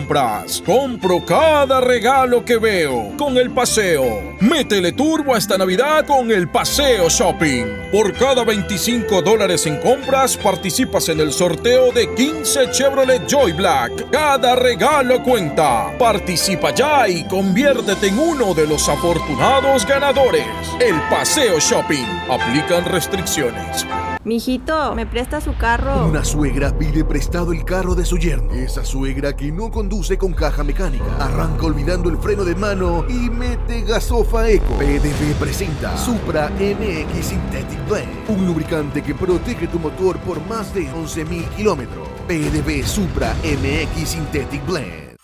[0.66, 4.36] Compro cada regalo que veo con el paseo.
[4.40, 7.66] Métele turbo esta Navidad con el paseo shopping.
[7.92, 14.10] Por cada 25 dólares en compras participas en el sorteo de 15 Chevrolet Joy Black.
[14.12, 15.98] Cada regalo cuenta.
[15.98, 20.48] Participa ya y conviértete en uno de los afortunados ganadores.
[20.80, 22.06] El Paseo Shopping.
[22.30, 23.86] Aplican restricciones.
[24.28, 26.06] Mijito, ¿me presta su carro?
[26.06, 28.52] Una suegra pide prestado el carro de su yerno.
[28.52, 31.06] Esa suegra que no conduce con caja mecánica.
[31.18, 34.78] Arranca olvidando el freno de mano y mete gasofa eco.
[34.78, 38.10] PDV presenta Supra MX Synthetic Blend.
[38.28, 42.06] Un lubricante que protege tu motor por más de 11.000 kilómetros.
[42.28, 45.16] PDV Supra MX Synthetic Blend.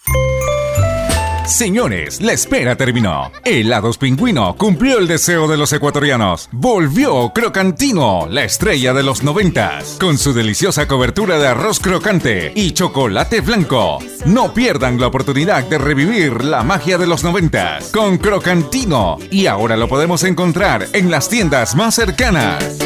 [1.46, 3.30] Señores, la espera terminó.
[3.44, 6.48] Helados Pingüino cumplió el deseo de los ecuatorianos.
[6.52, 12.72] Volvió Crocantino, la estrella de los noventas, con su deliciosa cobertura de arroz crocante y
[12.72, 14.00] chocolate blanco.
[14.26, 19.18] No pierdan la oportunidad de revivir la magia de los noventas con Crocantino.
[19.30, 22.78] Y ahora lo podemos encontrar en las tiendas más cercanas.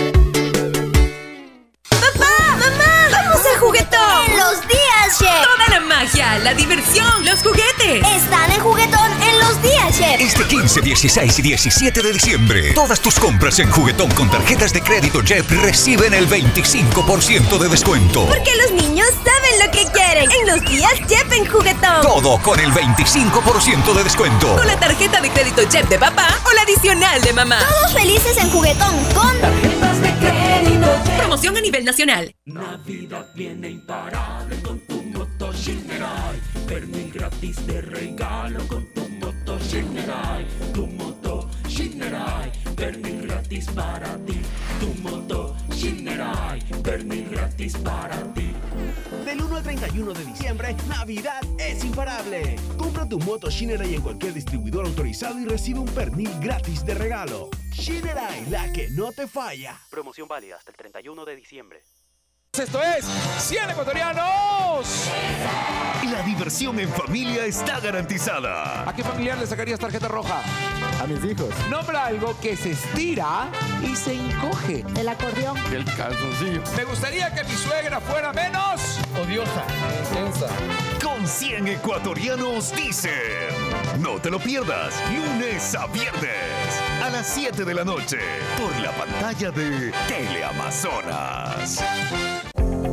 [5.44, 8.06] Toda la magia, la diversión, los juguetes.
[8.16, 10.20] Están en juguetón en los días, Chef.
[10.20, 14.82] Este 15, 16 y 17 de diciembre, todas tus compras en juguetón con tarjetas de
[14.82, 18.26] crédito JEP reciben el 25% de descuento.
[18.26, 20.30] Porque los niños saben lo que quieren.
[20.32, 22.02] En los días JEP en juguetón.
[22.02, 24.56] Todo con el 25% de descuento.
[24.56, 27.60] Con la tarjeta de crédito JEP de papá o la adicional de mamá.
[27.60, 30.88] Todos felices en juguetón con tarjetas de crédito.
[31.18, 32.34] Promoción a nivel nacional.
[32.46, 34.98] Navidad viene imparable con tu
[35.48, 36.42] moto Shinerai.
[36.68, 40.46] Pernil gratis de regalo con tu moto Shinerai.
[40.74, 42.52] Tu moto Shinerai.
[42.76, 44.42] Pernil gratis para ti.
[44.80, 46.60] Tu moto Shinerai.
[46.84, 48.54] Pernil gratis para ti.
[49.26, 52.56] Del 1 al 31 de diciembre, Navidad es imparable.
[52.78, 57.50] Compra tu moto Shinerai en cualquier distribuidor autorizado y recibe un pernil gratis de regalo.
[57.72, 59.80] Shinerai, la que no te falla.
[59.90, 61.84] Promoción válida hasta el 31 de diciembre.
[62.60, 63.06] Esto es
[63.38, 65.10] 100 ecuatorianos.
[66.12, 68.90] La diversión en familia está garantizada.
[68.90, 70.42] ¿A qué familiar le sacarías tarjeta roja?
[71.00, 71.50] A mis hijos.
[71.70, 73.50] Nombra algo que se estira
[73.84, 74.84] y se encoge.
[74.96, 75.56] El acordeón.
[75.72, 76.64] El calzoncillo.
[76.76, 79.64] Me gustaría que mi suegra fuera menos odiosa,
[80.10, 80.48] intensa.
[81.28, 83.12] Con 100 ecuatorianos dicen.
[84.00, 88.18] No te lo pierdas, lunes a viernes a las 7 de la noche
[88.58, 91.84] por la pantalla de Teleamazonas.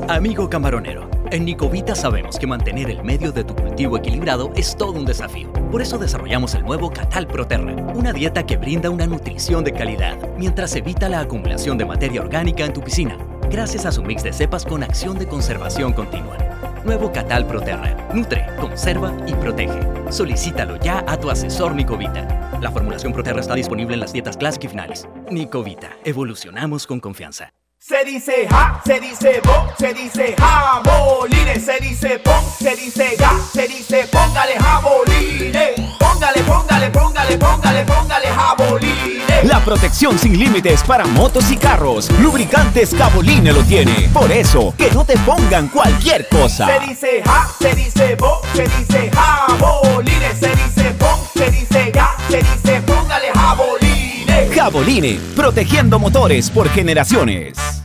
[0.08, 4.90] Amigo camaronero, en Nicovita sabemos que mantener el medio de tu cultivo equilibrado es todo
[4.90, 5.52] un desafío.
[5.70, 10.18] Por eso desarrollamos el nuevo Catal Proterra, una dieta que brinda una nutrición de calidad,
[10.36, 13.16] mientras evita la acumulación de materia orgánica en tu piscina,
[13.48, 16.36] gracias a su mix de cepas con acción de conservación continua.
[16.84, 19.80] Nuevo Catal Proterra, nutre, conserva y protege.
[20.10, 22.58] Solicítalo ya a tu asesor Nicovita.
[22.60, 25.08] La formulación Proterra está disponible en las dietas Classic y finales.
[25.30, 27.54] Nicovita, evolucionamos con confianza.
[27.78, 31.53] Se dice ja, se dice bo, se dice jabolines,
[39.64, 42.10] protección sin límites para motos y carros.
[42.20, 44.08] Lubricantes Caboline lo tiene.
[44.12, 46.66] Por eso, que no te pongan cualquier cosa.
[46.66, 52.16] Se dice ja, se dice bo, se dice jabolines, se dice pon, se dice ga,
[52.28, 54.54] se dice póngale jabolines.
[54.54, 57.84] Jaboline, protegiendo motores por generaciones.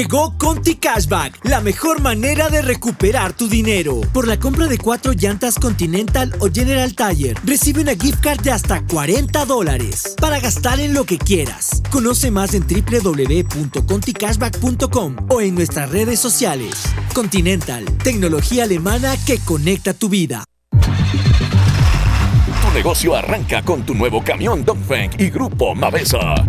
[0.01, 4.01] Llegó Conti Cashback, la mejor manera de recuperar tu dinero.
[4.11, 8.49] Por la compra de cuatro llantas Continental o General Tire, recibe una gift card de
[8.49, 11.83] hasta 40 dólares para gastar en lo que quieras.
[11.91, 16.81] Conoce más en www.conticashback.com o en nuestras redes sociales.
[17.13, 20.45] Continental, tecnología alemana que conecta tu vida.
[20.71, 26.43] Tu negocio arranca con tu nuevo camión Dongfeng y Grupo Mavesa.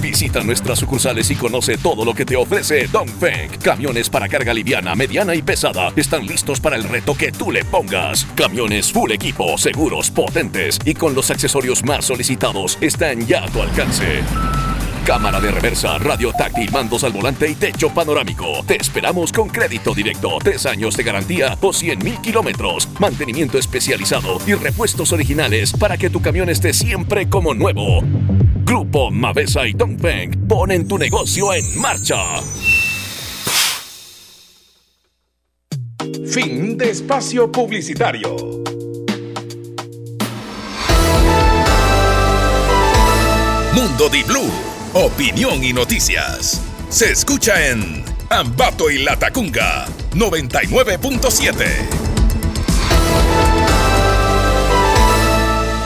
[0.00, 3.50] Visita nuestras sucursales y conoce todo lo que te ofrece Dongfeng.
[3.62, 7.64] Camiones para carga liviana, mediana y pesada están listos para el reto que tú le
[7.64, 8.24] pongas.
[8.34, 13.60] Camiones full equipo, seguros, potentes y con los accesorios más solicitados están ya a tu
[13.60, 14.22] alcance.
[15.04, 18.62] Cámara de reversa, radio táctil, mandos al volante y techo panorámico.
[18.66, 24.38] Te esperamos con crédito directo, tres años de garantía o 100 mil kilómetros, mantenimiento especializado
[24.46, 28.02] y repuestos originales para que tu camión esté siempre como nuevo.
[28.70, 32.40] Grupo Mavesa y Dongfeng ponen tu negocio en marcha.
[36.32, 38.36] Fin de espacio publicitario.
[43.74, 44.52] Mundo Di Blue,
[44.94, 46.62] opinión y noticias.
[46.90, 52.10] Se escucha en Ambato y Latacunga 99.7.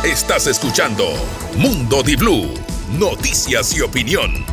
[0.05, 1.07] Estás escuchando
[1.57, 2.53] Mundo Di Blue,
[2.93, 4.45] noticias y opinión.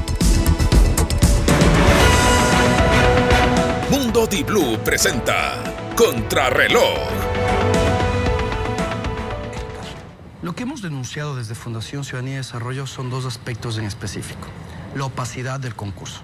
[3.89, 5.61] Mundo Di Blue presenta
[5.95, 7.09] Contrarreloj.
[10.41, 14.47] Lo que hemos denunciado desde Fundación Ciudadanía y Desarrollo son dos aspectos en específico.
[14.95, 16.21] La opacidad del concurso.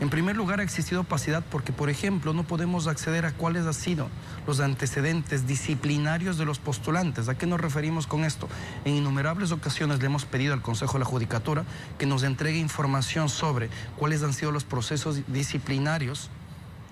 [0.00, 3.74] En primer lugar, ha existido opacidad porque, por ejemplo, no podemos acceder a cuáles han
[3.74, 4.08] sido
[4.46, 7.28] los antecedentes disciplinarios de los postulantes.
[7.28, 8.48] ¿A qué nos referimos con esto?
[8.84, 11.64] En innumerables ocasiones le hemos pedido al Consejo de la Judicatura
[11.96, 16.28] que nos entregue información sobre cuáles han sido los procesos disciplinarios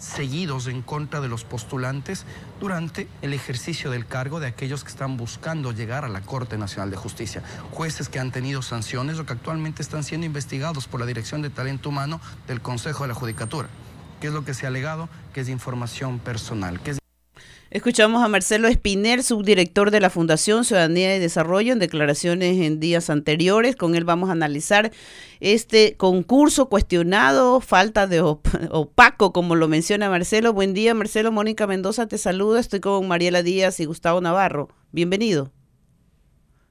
[0.03, 2.25] seguidos en contra de los postulantes
[2.61, 6.91] durante el ejercicio del cargo de aquellos que están buscando llegar a la Corte Nacional
[6.91, 7.43] de Justicia.
[7.71, 11.51] Jueces que han tenido sanciones o que actualmente están siendo investigados por la Dirección de
[11.51, 13.69] Talento Humano del Consejo de la Judicatura.
[14.21, 15.09] ¿Qué es lo que se ha alegado?
[15.33, 16.81] Que es información personal.
[16.81, 17.02] Que
[17.73, 23.09] Escuchamos a Marcelo Espinel, subdirector de la Fundación Ciudadanía y Desarrollo, en declaraciones en días
[23.09, 23.77] anteriores.
[23.77, 24.93] Con él vamos a analizar
[25.41, 30.53] este concurso cuestionado, falta de op opaco, como lo menciona Marcelo.
[30.53, 31.33] Buen día, Marcelo.
[31.33, 32.61] Mónica Mendoza te saluda.
[32.61, 34.68] Estoy con Mariela Díaz y Gustavo Navarro.
[34.91, 35.51] Bienvenido.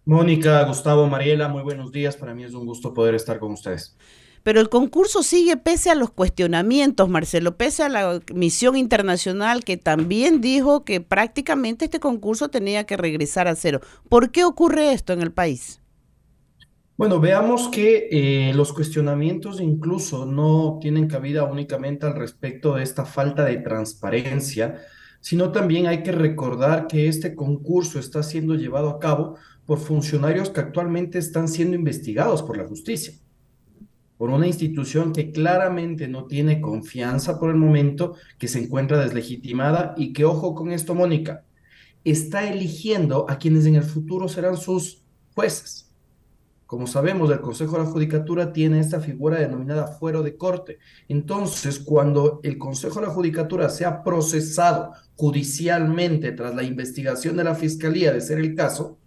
[0.05, 2.15] Mónica, Gustavo, Mariela, muy buenos días.
[2.15, 3.97] Para mí es un gusto poder estar con ustedes.
[4.43, 9.77] Pero el concurso sigue pese a los cuestionamientos, Marcelo, pese a la misión internacional que
[9.77, 13.81] también dijo que prácticamente este concurso tenía que regresar a cero.
[14.09, 15.79] ¿Por qué ocurre esto en el país?
[16.97, 23.05] Bueno, veamos que eh, los cuestionamientos incluso no tienen cabida únicamente al respecto de esta
[23.05, 24.81] falta de transparencia,
[25.19, 29.35] sino también hay que recordar que este concurso está siendo llevado a cabo
[29.65, 33.13] por funcionarios que actualmente están siendo investigados por la justicia
[34.21, 39.95] por una institución que claramente no tiene confianza por el momento, que se encuentra deslegitimada
[39.97, 41.43] y que, ojo con esto, Mónica,
[42.03, 45.01] está eligiendo a quienes en el futuro serán sus
[45.33, 45.91] jueces.
[46.67, 50.77] Como sabemos, el Consejo de la Judicatura tiene esta figura denominada fuero de corte.
[51.09, 57.55] Entonces, cuando el Consejo de la Judicatura sea procesado judicialmente tras la investigación de la
[57.55, 58.99] Fiscalía de ser el caso,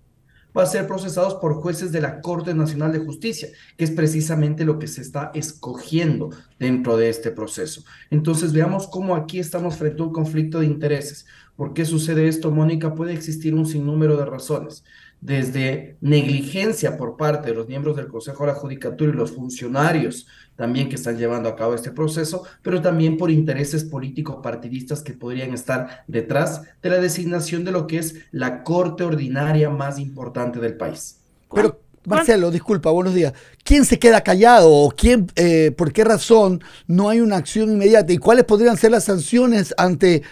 [0.57, 4.64] va a ser procesados por jueces de la Corte Nacional de Justicia, que es precisamente
[4.64, 7.84] lo que se está escogiendo dentro de este proceso.
[8.11, 11.26] Entonces veamos cómo aquí estamos frente a un conflicto de intereses.
[11.57, 12.94] ¿Por qué sucede esto, Mónica?
[12.94, 14.84] Puede existir un sinnúmero de razones
[15.25, 20.27] desde negligencia por parte de los miembros del Consejo de la Judicatura y los funcionarios
[20.55, 25.14] también que están llevando a cabo este proceso, pero también por intereses políticos partidistas que
[25.14, 30.61] podrían estar detrás de la designación de lo que es la Corte Ordinaria más importante
[30.61, 31.20] del país.
[31.53, 33.33] Pero, Marcelo, disculpa, buenos días.
[33.64, 38.12] ¿Quién se queda callado o quién, eh, por qué razón no hay una acción inmediata?
[38.12, 40.22] ¿Y cuáles podrían ser las sanciones ante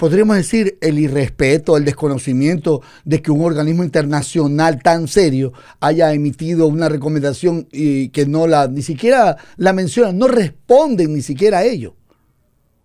[0.00, 6.68] podríamos decir, el irrespeto, el desconocimiento de que un organismo internacional tan serio haya emitido
[6.68, 11.64] una recomendación y que no la, ni siquiera la menciona, no responden ni siquiera a
[11.64, 11.96] ello.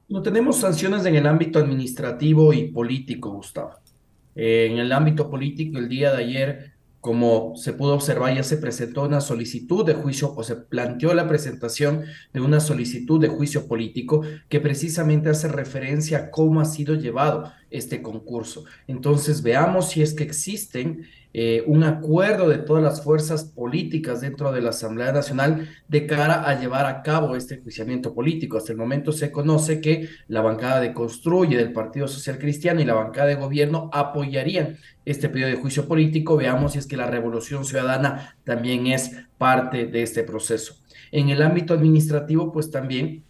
[0.09, 3.71] No tenemos sanciones en el ámbito administrativo y político, Gustavo.
[4.35, 6.73] Eh, en el ámbito político, el día de ayer
[7.05, 11.27] como se pudo observar, ya se presentó una solicitud de juicio o se planteó la
[11.27, 12.03] presentación
[12.33, 17.53] de una solicitud de juicio político que precisamente hace referencia a cómo ha sido llevado
[17.69, 18.63] este concurso.
[18.87, 21.05] Entonces veamos si es que existen
[21.37, 26.49] eh, un acuerdo de todas las fuerzas políticas dentro de la Asamblea Nacional de cara
[26.49, 28.55] a llevar a cabo este enjuiciamiento político.
[28.55, 32.85] Hasta el momento se conoce que la bancada de Construye del Partido Social Cristiano y
[32.85, 36.37] la bancada de gobierno apoyarían este pedido de juicio político.
[36.37, 40.77] Veamos si es que la Revolución Ciudadana también es parte de este proceso.
[41.11, 43.25] En el ámbito administrativo, pues también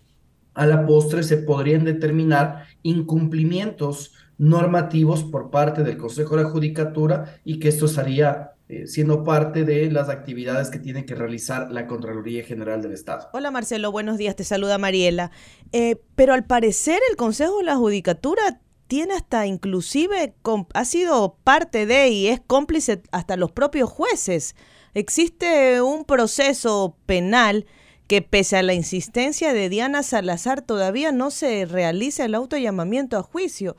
[0.53, 7.39] a la postre se podrían determinar incumplimientos normativos por parte del Consejo de la Judicatura
[7.43, 11.85] y que esto estaría eh, siendo parte de las actividades que tiene que realizar la
[11.85, 13.29] Contraloría General del Estado.
[13.33, 15.31] Hola Marcelo, buenos días, te saluda Mariela.
[15.71, 20.35] Eh, pero al parecer el Consejo de la Judicatura tiene hasta inclusive,
[20.73, 24.55] ha sido parte de y es cómplice hasta los propios jueces.
[24.93, 27.65] Existe un proceso penal
[28.07, 33.23] que pese a la insistencia de Diana Salazar todavía no se realiza el autollamamiento a
[33.23, 33.75] juicio.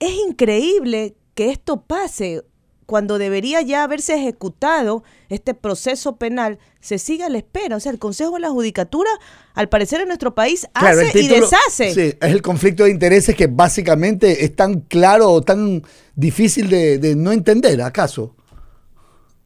[0.00, 2.42] Es increíble que esto pase
[2.90, 7.76] cuando debería ya haberse ejecutado este proceso penal, se sigue a la espera.
[7.76, 9.10] O sea, el Consejo de la Judicatura,
[9.54, 11.94] al parecer en nuestro país, hace y deshace.
[11.94, 15.84] Sí, es el conflicto de intereses que básicamente es tan claro o tan
[16.16, 18.34] difícil de, de no entender, ¿acaso?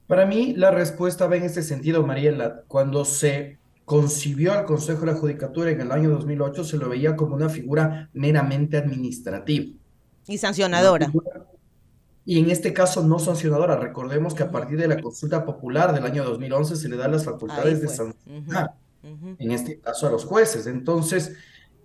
[0.07, 2.63] Para mí, la respuesta va en este sentido, Mariela.
[2.67, 7.15] Cuando se concibió al Consejo de la Judicatura en el año 2008, se lo veía
[7.15, 9.67] como una figura meramente administrativa.
[10.27, 11.13] Y sancionadora.
[12.27, 13.77] Y en este caso no sancionadora.
[13.77, 17.25] Recordemos que a partir de la consulta popular del año 2011 se le dan las
[17.25, 20.67] facultades de sancionar, en este caso a los jueces.
[20.67, 21.35] Entonces,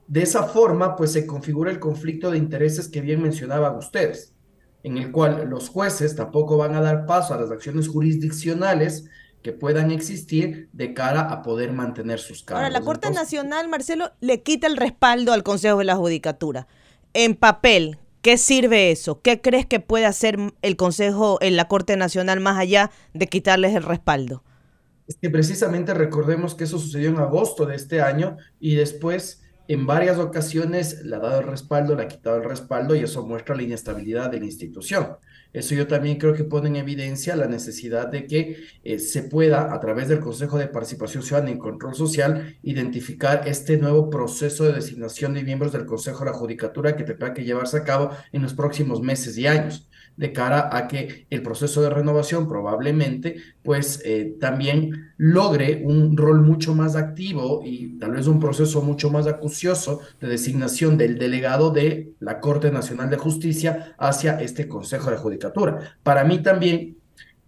[0.07, 4.33] de esa forma, pues se configura el conflicto de intereses que bien mencionaban ustedes,
[4.83, 9.09] en el cual los jueces tampoco van a dar paso a las acciones jurisdiccionales
[9.41, 12.63] que puedan existir de cara a poder mantener sus cargos.
[12.63, 16.67] Ahora, la Corte Nacional, Marcelo, le quita el respaldo al Consejo de la Judicatura.
[17.13, 19.21] En papel, ¿Qué sirve eso?
[19.21, 23.75] ¿Qué crees que puede hacer el Consejo en la Corte Nacional más allá de quitarles
[23.75, 24.43] el respaldo?
[25.07, 29.85] Es que precisamente recordemos que eso sucedió en agosto de este año y después en
[29.85, 33.55] varias ocasiones le ha dado el respaldo, le ha quitado el respaldo y eso muestra
[33.55, 35.17] la inestabilidad de la institución.
[35.51, 39.73] Eso yo también creo que pone en evidencia la necesidad de que eh, se pueda,
[39.73, 44.73] a través del Consejo de Participación Ciudadana y Control Social, identificar este nuevo proceso de
[44.73, 48.43] designación de miembros del Consejo de la Judicatura que tendrá que llevarse a cabo en
[48.43, 49.87] los próximos meses y años
[50.19, 56.41] de cara a que el proceso de renovación probablemente pues eh, también logre un rol
[56.41, 61.71] mucho más activo y tal vez un proceso mucho más acucioso de designación del delegado
[61.71, 65.95] de la Corte Nacional de Justicia hacia este Consejo de Judicatura.
[66.03, 66.97] Para mí también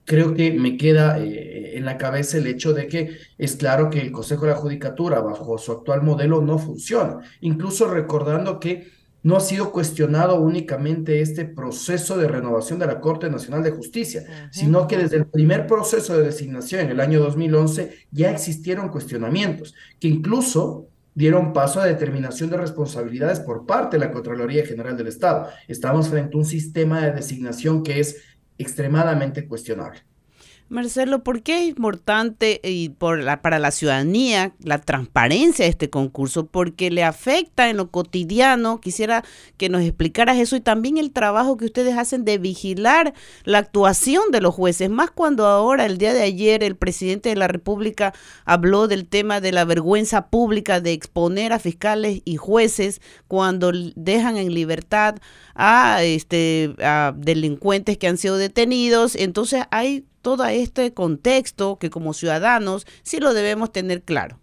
[0.05, 3.99] creo que me queda eh, en la cabeza el hecho de que es claro que
[3.99, 9.35] el Consejo de la Judicatura bajo su actual modelo no funciona, incluso recordando que no
[9.35, 14.87] ha sido cuestionado únicamente este proceso de renovación de la Corte Nacional de Justicia, sino
[14.87, 20.07] que desde el primer proceso de designación en el año 2011 ya existieron cuestionamientos que
[20.07, 25.49] incluso dieron paso a determinación de responsabilidades por parte de la Contraloría General del Estado.
[25.67, 28.17] Estamos frente a un sistema de designación que es
[28.57, 30.01] extremadamente cuestionable.
[30.71, 35.89] Marcelo, ¿por qué es importante y por la, para la ciudadanía la transparencia de este
[35.89, 36.45] concurso?
[36.45, 38.79] Porque le afecta en lo cotidiano.
[38.79, 39.25] Quisiera
[39.57, 43.13] que nos explicaras eso y también el trabajo que ustedes hacen de vigilar
[43.43, 47.35] la actuación de los jueces, más cuando ahora, el día de ayer, el presidente de
[47.35, 48.13] la República
[48.45, 54.37] habló del tema de la vergüenza pública de exponer a fiscales y jueces cuando dejan
[54.37, 55.15] en libertad
[55.53, 59.17] a, este, a delincuentes que han sido detenidos.
[59.17, 64.41] Entonces hay todo este contexto que como ciudadanos sí lo debemos tener claro?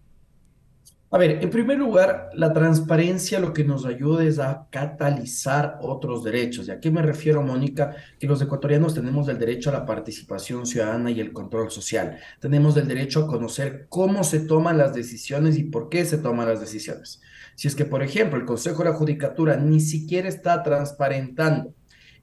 [1.11, 6.23] A ver, en primer lugar, la transparencia lo que nos ayuda es a catalizar otros
[6.23, 6.69] derechos.
[6.69, 7.97] ¿Y a qué me refiero, Mónica?
[8.19, 12.19] Que los ecuatorianos tenemos el derecho a la participación ciudadana y el control social.
[12.41, 16.47] Tenemos el derecho a conocer cómo se toman las decisiones y por qué se toman
[16.47, 17.23] las decisiones.
[17.55, 21.73] Si es que, por ejemplo, el Consejo de la Judicatura ni siquiera está transparentando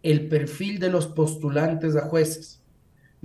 [0.03, 2.61] el perfil de los postulantes a jueces,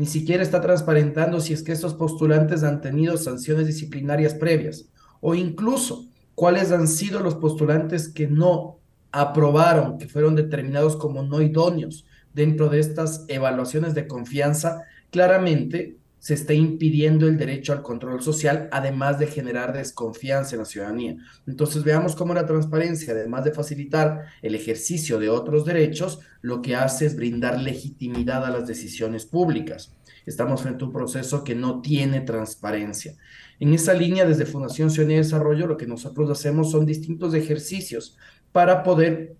[0.01, 4.87] ni siquiera está transparentando si es que estos postulantes han tenido sanciones disciplinarias previas
[5.21, 8.79] o incluso cuáles han sido los postulantes que no
[9.13, 16.35] aprobaron, que fueron determinados como no idóneos dentro de estas evaluaciones de confianza, claramente se
[16.35, 21.17] está impidiendo el derecho al control social, además de generar desconfianza en la ciudadanía.
[21.47, 26.77] Entonces veamos cómo la transparencia, además de facilitar el ejercicio de otros derechos, lo que
[26.77, 29.97] hace es brindar legitimidad a las decisiones públicas.
[30.27, 33.15] Estamos frente a un proceso que no tiene transparencia.
[33.59, 38.17] En esa línea, desde Fundación Ciudadanía y Desarrollo, lo que nosotros hacemos son distintos ejercicios
[38.53, 39.37] para poder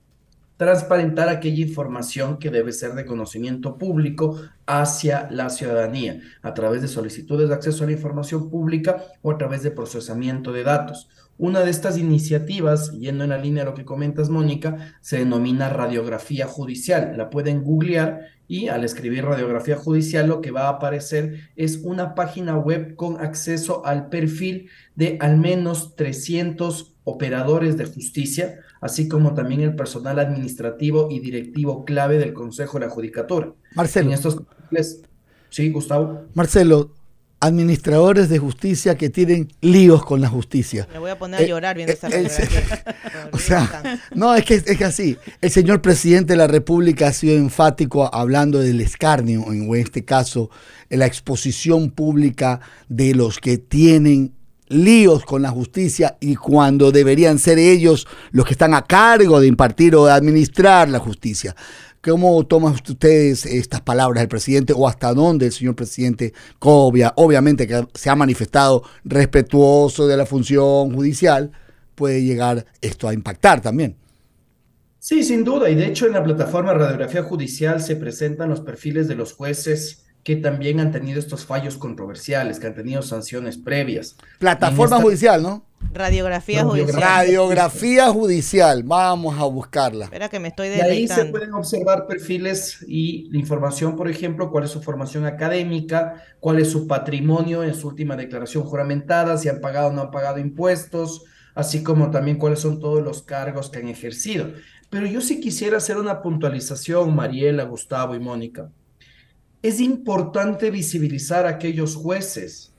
[0.61, 6.89] transparentar aquella información que debe ser de conocimiento público hacia la ciudadanía, a través de
[6.89, 11.09] solicitudes de acceso a la información pública o a través de procesamiento de datos.
[11.39, 15.71] Una de estas iniciativas, yendo en la línea de lo que comentas, Mónica, se denomina
[15.71, 17.15] radiografía judicial.
[17.17, 22.15] La pueden googlear y al escribir radiografía judicial lo que va a aparecer es una
[22.15, 29.35] página web con acceso al perfil de al menos 300 operadores de justicia, así como
[29.35, 33.53] también el personal administrativo y directivo clave del Consejo de la Judicatura.
[33.75, 34.09] Marcelo.
[34.09, 35.03] En estos perfiles-
[35.51, 36.23] sí, Gustavo.
[36.35, 36.95] Marcelo,
[37.43, 40.87] administradores de justicia que tienen líos con la justicia.
[40.93, 42.85] Me voy a poner a Eh, llorar viendo eh, esta el- radiografía.
[43.33, 45.17] O sea, no, es que es que así.
[45.41, 50.51] El señor presidente de la República ha sido enfático hablando del escarnio, en este caso,
[50.91, 54.35] en la exposición pública de los que tienen
[54.71, 59.49] líos con la justicia y cuando deberían ser ellos los que están a cargo de
[59.49, 61.55] impartir o de administrar la justicia.
[62.03, 67.67] ¿Cómo toman ustedes estas palabras del presidente o hasta dónde el señor presidente Cobia, obviamente
[67.67, 71.53] que se ha manifestado respetuoso de la función judicial,
[71.95, 73.97] puede llegar esto a impactar también?
[74.99, 75.69] Sí, sin duda.
[75.69, 80.05] Y de hecho en la plataforma Radiografía Judicial se presentan los perfiles de los jueces
[80.23, 84.17] que también han tenido estos fallos controversiales, que han tenido sanciones previas.
[84.39, 85.65] Plataforma esta- judicial, ¿no?
[85.93, 87.01] Radiografía judicial.
[87.03, 90.05] Radiografía judicial, vamos a buscarla.
[90.05, 94.51] Espera que me estoy Y ahí se pueden observar perfiles y la información, por ejemplo,
[94.51, 99.49] cuál es su formación académica, cuál es su patrimonio en su última declaración juramentada, si
[99.49, 103.71] han pagado o no han pagado impuestos, así como también cuáles son todos los cargos
[103.71, 104.53] que han ejercido.
[104.91, 108.71] Pero yo sí quisiera hacer una puntualización, Mariela, Gustavo y Mónica.
[109.63, 112.73] Es importante visibilizar a aquellos jueces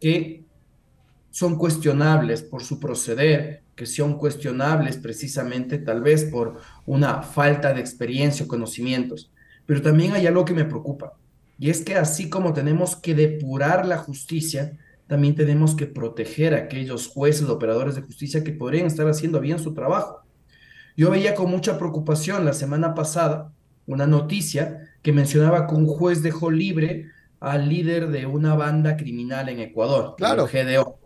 [0.00, 0.44] que
[1.30, 7.80] son cuestionables por su proceder, que son cuestionables precisamente tal vez por una falta de
[7.80, 9.30] experiencia o conocimientos.
[9.64, 11.14] Pero también hay algo que me preocupa,
[11.58, 16.58] y es que así como tenemos que depurar la justicia, también tenemos que proteger a
[16.58, 20.22] aquellos jueces, operadores de justicia que podrían estar haciendo bien su trabajo.
[20.96, 23.52] Yo veía con mucha preocupación la semana pasada
[23.86, 29.48] una noticia que mencionaba que un juez dejó libre al líder de una banda criminal
[29.48, 30.48] en Ecuador, Claro.
[30.52, 30.98] el GDO.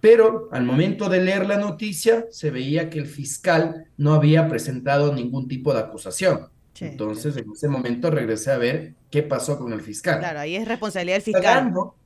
[0.00, 5.12] Pero al momento de leer la noticia se veía que el fiscal no había presentado
[5.12, 6.50] ningún tipo de acusación.
[6.78, 10.20] Entonces, en ese momento regresé a ver qué pasó con el fiscal.
[10.20, 11.42] Claro, ahí es responsabilidad del fiscal.
[11.42, 11.96] Indagando,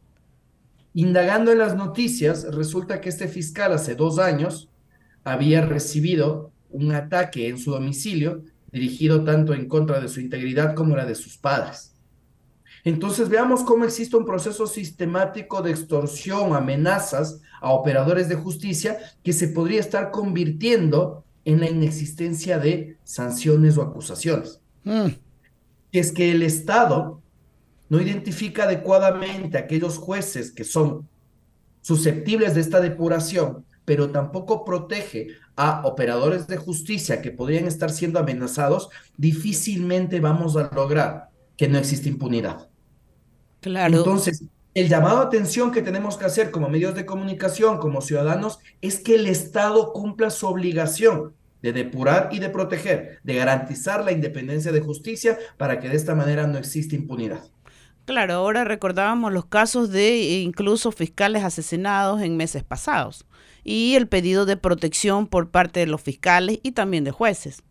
[0.95, 4.71] indagando en las noticias, resulta que este fiscal hace dos años
[5.23, 8.43] había recibido un ataque en su domicilio
[8.73, 11.95] dirigido tanto en contra de su integridad como la de sus padres.
[12.85, 19.33] Entonces veamos cómo existe un proceso sistemático de extorsión, amenazas a operadores de justicia que
[19.33, 24.61] se podría estar convirtiendo en la inexistencia de sanciones o acusaciones.
[24.85, 27.21] Si es que el Estado
[27.89, 31.09] no identifica adecuadamente a aquellos jueces que son
[31.83, 38.21] susceptibles de esta depuración, pero tampoco protege a operadores de justicia que podrían estar siendo
[38.21, 42.69] amenazados, difícilmente vamos a lograr que no exista impunidad.
[43.59, 43.97] Claro.
[43.99, 48.61] Entonces, el llamado a atención que tenemos que hacer como medios de comunicación, como ciudadanos,
[48.81, 54.13] es que el Estado cumpla su obligación de depurar y de proteger, de garantizar la
[54.13, 57.43] independencia de justicia para que de esta manera no exista impunidad.
[58.05, 63.27] Claro, ahora recordábamos los casos de incluso fiscales asesinados en meses pasados
[63.65, 67.63] y el pedido de protección por parte de los fiscales y también de jueces.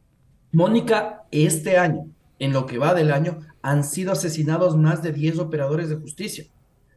[0.51, 2.07] Mónica, este año,
[2.39, 6.45] en lo que va del año, han sido asesinados más de 10 operadores de justicia.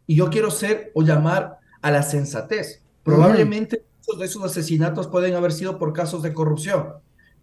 [0.07, 2.82] Y yo quiero ser o llamar a la sensatez.
[3.03, 6.95] Probablemente muchos de esos asesinatos pueden haber sido por casos de corrupción,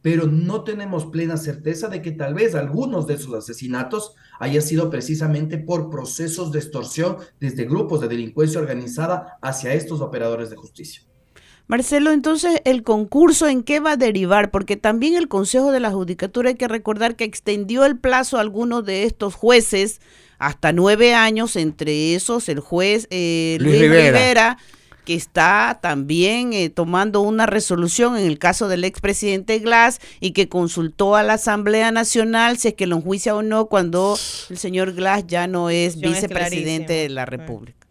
[0.02, 4.89] pero no tenemos plena certeza de que tal vez algunos de esos asesinatos haya sido
[4.89, 11.04] precisamente por procesos de extorsión desde grupos de delincuencia organizada hacia estos operadores de justicia.
[11.70, 14.49] Marcelo, entonces, ¿el concurso en qué va a derivar?
[14.49, 18.41] Porque también el Consejo de la Judicatura hay que recordar que extendió el plazo a
[18.41, 20.01] algunos de estos jueces
[20.39, 24.17] hasta nueve años, entre esos el juez eh, Luis Luis, Rivera.
[24.17, 24.57] Rivera.
[25.05, 30.49] que está también eh, tomando una resolución en el caso del expresidente Glass y que
[30.49, 34.17] consultó a la Asamblea Nacional si es que lo enjuicia o no cuando
[34.49, 37.86] el señor Glass ya no es vicepresidente de la República.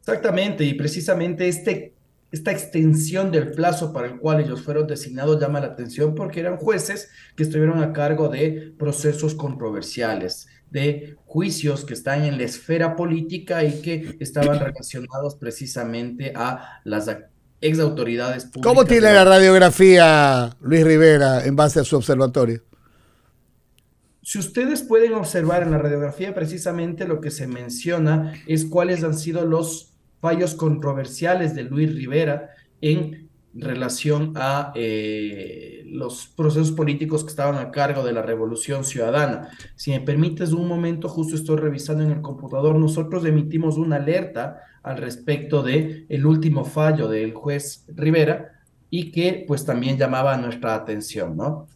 [0.00, 1.92] Exactamente, y precisamente este,
[2.32, 6.56] esta extensión del plazo para el cual ellos fueron designados llama la atención porque eran
[6.56, 12.96] jueces que estuvieron a cargo de procesos controversiales, de juicios que están en la esfera
[12.96, 17.10] política y que estaban relacionados precisamente a las
[17.60, 18.62] ex autoridades públicas.
[18.64, 22.62] ¿Cómo tiene la radiografía Luis Rivera en base a su observatorio?
[24.22, 29.18] Si ustedes pueden observar en la radiografía, precisamente lo que se menciona es cuáles han
[29.18, 29.91] sido los
[30.22, 32.50] fallos controversiales de Luis Rivera
[32.80, 39.50] en relación a eh, los procesos políticos que estaban a cargo de la Revolución Ciudadana.
[39.74, 44.60] Si me permites un momento, justo estoy revisando en el computador, nosotros emitimos una alerta
[44.84, 48.60] al respecto de el último fallo del juez Rivera
[48.90, 51.66] y que pues también llamaba nuestra atención, ¿no?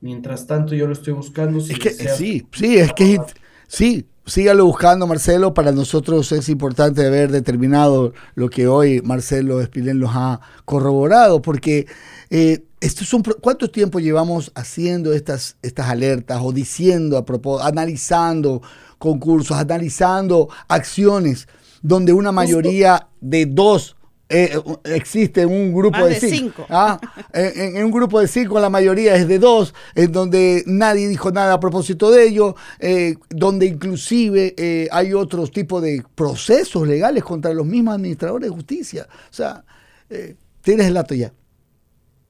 [0.00, 1.60] Mientras tanto, yo lo estoy buscando.
[1.60, 3.20] Si Es que sí, sí, es que
[3.68, 5.52] sí, sígalo buscando, Marcelo.
[5.54, 11.86] Para nosotros es importante haber determinado lo que hoy Marcelo Espinel nos ha corroborado, porque
[12.30, 18.62] eh, estos son ¿cuánto tiempo llevamos haciendo estas, estas alertas o diciendo a propósito, analizando
[18.98, 21.48] concursos, analizando acciones
[21.82, 23.96] donde una mayoría de dos
[24.30, 26.66] eh, existe en un grupo Más de, de cinco.
[26.66, 26.66] cinco.
[26.70, 27.00] Ah,
[27.32, 31.30] en, en un grupo de cinco la mayoría es de dos, en donde nadie dijo
[31.32, 37.24] nada a propósito de ello, eh, donde inclusive eh, hay otros tipos de procesos legales
[37.24, 39.08] contra los mismos administradores de justicia.
[39.30, 39.64] O sea,
[40.08, 41.32] eh, tienes el dato ya.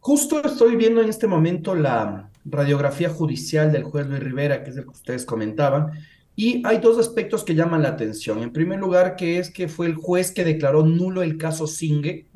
[0.00, 4.76] Justo estoy viendo en este momento la radiografía judicial del juez Luis Rivera, que es
[4.76, 5.92] el que ustedes comentaban,
[6.40, 8.42] y hay dos aspectos que llaman la atención.
[8.42, 12.28] En primer lugar, que es que fue el juez que declaró nulo el caso Singue,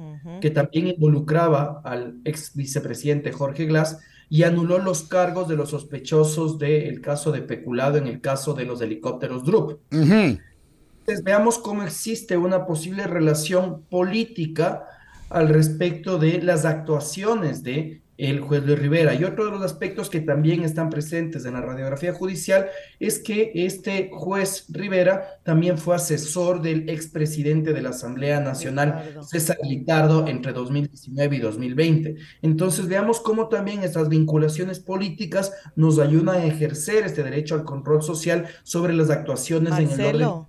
[0.43, 3.99] que también involucraba al ex vicepresidente Jorge Glass,
[4.29, 8.67] y anuló los cargos de los sospechosos del caso de peculado en el caso de
[8.67, 9.81] los helicópteros Drup.
[9.91, 14.85] Entonces, veamos cómo existe una posible relación política
[15.31, 19.15] al respecto de las actuaciones de el juez Luis Rivera.
[19.15, 22.69] Y otro de los aspectos que también están presentes en la radiografía judicial
[23.01, 29.59] es que este juez Rivera también fue asesor del expresidente de la Asamblea Nacional, César
[29.63, 32.17] Litardo, entre 2019 y 2020.
[32.43, 38.03] Entonces veamos cómo también estas vinculaciones políticas nos ayudan a ejercer este derecho al control
[38.03, 40.49] social sobre las actuaciones en el Marcelo.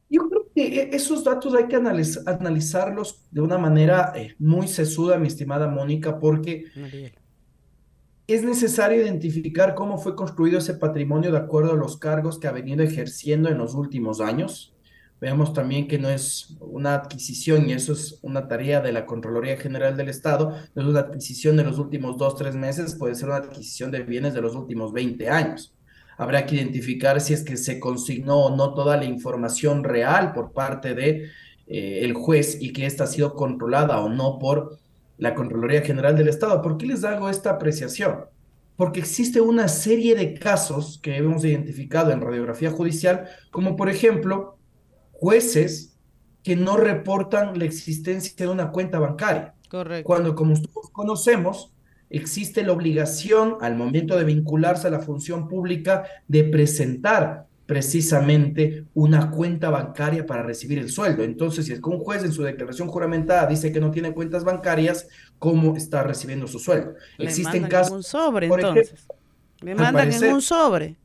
[0.08, 4.68] Yo creo que e- esos datos hay que analiz- analizarlos de una manera eh, muy
[4.68, 6.64] sesuda, mi estimada Mónica, porque
[8.28, 12.52] es necesario identificar cómo fue construido ese patrimonio de acuerdo a los cargos que ha
[12.52, 14.75] venido ejerciendo en los últimos años.
[15.20, 19.56] Veamos también que no es una adquisición, y eso es una tarea de la Contraloría
[19.56, 23.28] General del Estado, no es una adquisición de los últimos dos, tres meses, puede ser
[23.28, 25.72] una adquisición de bienes de los últimos 20 años.
[26.18, 30.52] Habrá que identificar si es que se consignó o no toda la información real por
[30.52, 31.30] parte de
[31.66, 34.78] eh, juez y que ésta ha sido controlada o no por
[35.18, 36.62] la Contraloría General del Estado.
[36.62, 38.26] ¿Por qué les hago esta apreciación?
[38.76, 44.55] Porque existe una serie de casos que hemos identificado en radiografía judicial, como por ejemplo
[45.18, 45.96] jueces
[46.42, 49.54] que no reportan la existencia de una cuenta bancaria.
[49.68, 50.06] Correcto.
[50.06, 51.72] Cuando, como todos conocemos,
[52.08, 59.30] existe la obligación al momento de vincularse a la función pública de presentar precisamente una
[59.32, 61.24] cuenta bancaria para recibir el sueldo.
[61.24, 64.44] Entonces, si es que un juez en su declaración juramentada dice que no tiene cuentas
[64.44, 65.08] bancarias,
[65.40, 66.92] ¿cómo está recibiendo su sueldo?
[67.18, 68.92] Le Existen mandan casos, en un sobre, por entonces.
[68.92, 69.14] ejemplo,
[69.62, 70.96] al mandan parecer- en un sobre.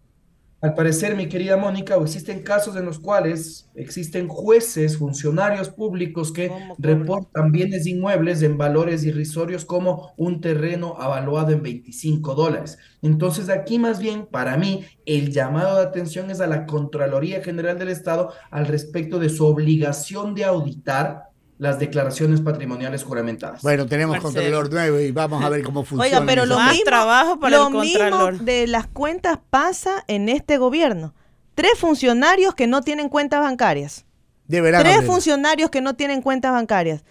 [0.61, 6.51] Al parecer, mi querida Mónica, existen casos en los cuales existen jueces, funcionarios públicos que
[6.77, 12.77] reportan bienes inmuebles en valores irrisorios como un terreno avaluado en 25 dólares.
[13.01, 17.79] Entonces, aquí más bien, para mí, el llamado de atención es a la Contraloría General
[17.79, 21.30] del Estado al respecto de su obligación de auditar
[21.61, 23.61] las declaraciones patrimoniales juramentadas.
[23.61, 24.33] Bueno, tenemos Marcelo.
[24.33, 26.17] contralor nuevo y vamos a ver cómo funciona.
[26.17, 30.57] Oiga, pero lo mismo, trabajo para lo el mismo de las cuentas pasa en este
[30.57, 31.13] gobierno.
[31.53, 34.05] Tres funcionarios que no tienen cuentas bancarias.
[34.47, 35.13] Deberán Tres abrirlo.
[35.13, 37.03] funcionarios que no tienen cuentas bancarias.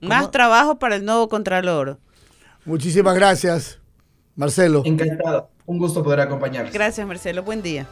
[0.00, 1.98] Más trabajo para el nuevo Contralor.
[2.64, 3.80] Muchísimas gracias,
[4.34, 4.80] Marcelo.
[4.86, 5.50] Encantado.
[5.66, 6.72] Un gusto poder acompañarles.
[6.72, 7.42] Gracias, Marcelo.
[7.42, 7.86] Buen día.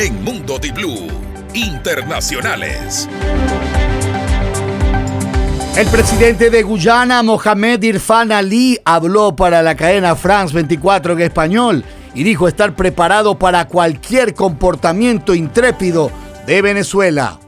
[0.00, 1.08] En Mundo Di Blue,
[1.54, 3.08] internacionales.
[5.76, 11.84] El presidente de Guyana, Mohamed Irfan Ali, habló para la cadena France 24 en español
[12.14, 16.12] y dijo estar preparado para cualquier comportamiento intrépido
[16.46, 17.40] de Venezuela.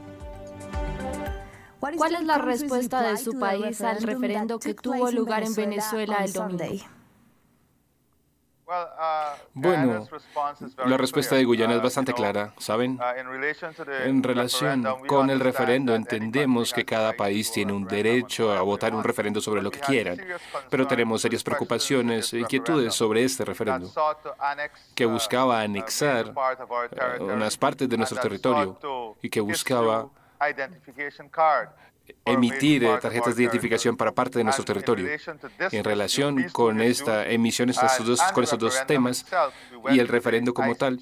[1.79, 6.33] ¿Cuál es la respuesta de su país al referendo que tuvo lugar en Venezuela el
[6.33, 6.65] domingo?
[9.53, 10.07] Bueno,
[10.85, 12.99] la respuesta de Guyana es bastante clara, ¿saben?
[14.05, 19.03] En relación con el referendo, entendemos que cada país tiene un derecho a votar un
[19.03, 20.19] referendo sobre lo que quieran,
[20.69, 23.91] pero tenemos serias preocupaciones e inquietudes sobre este referendo,
[24.95, 30.07] que buscaba anexar eh, unas partes de nuestro territorio y que buscaba
[32.25, 35.07] emitir eh, tarjetas de identificación para parte de nuestro territorio.
[35.71, 39.25] En relación con esta emisión, estos dos, con estos dos temas
[39.89, 40.99] y el referendo como tal,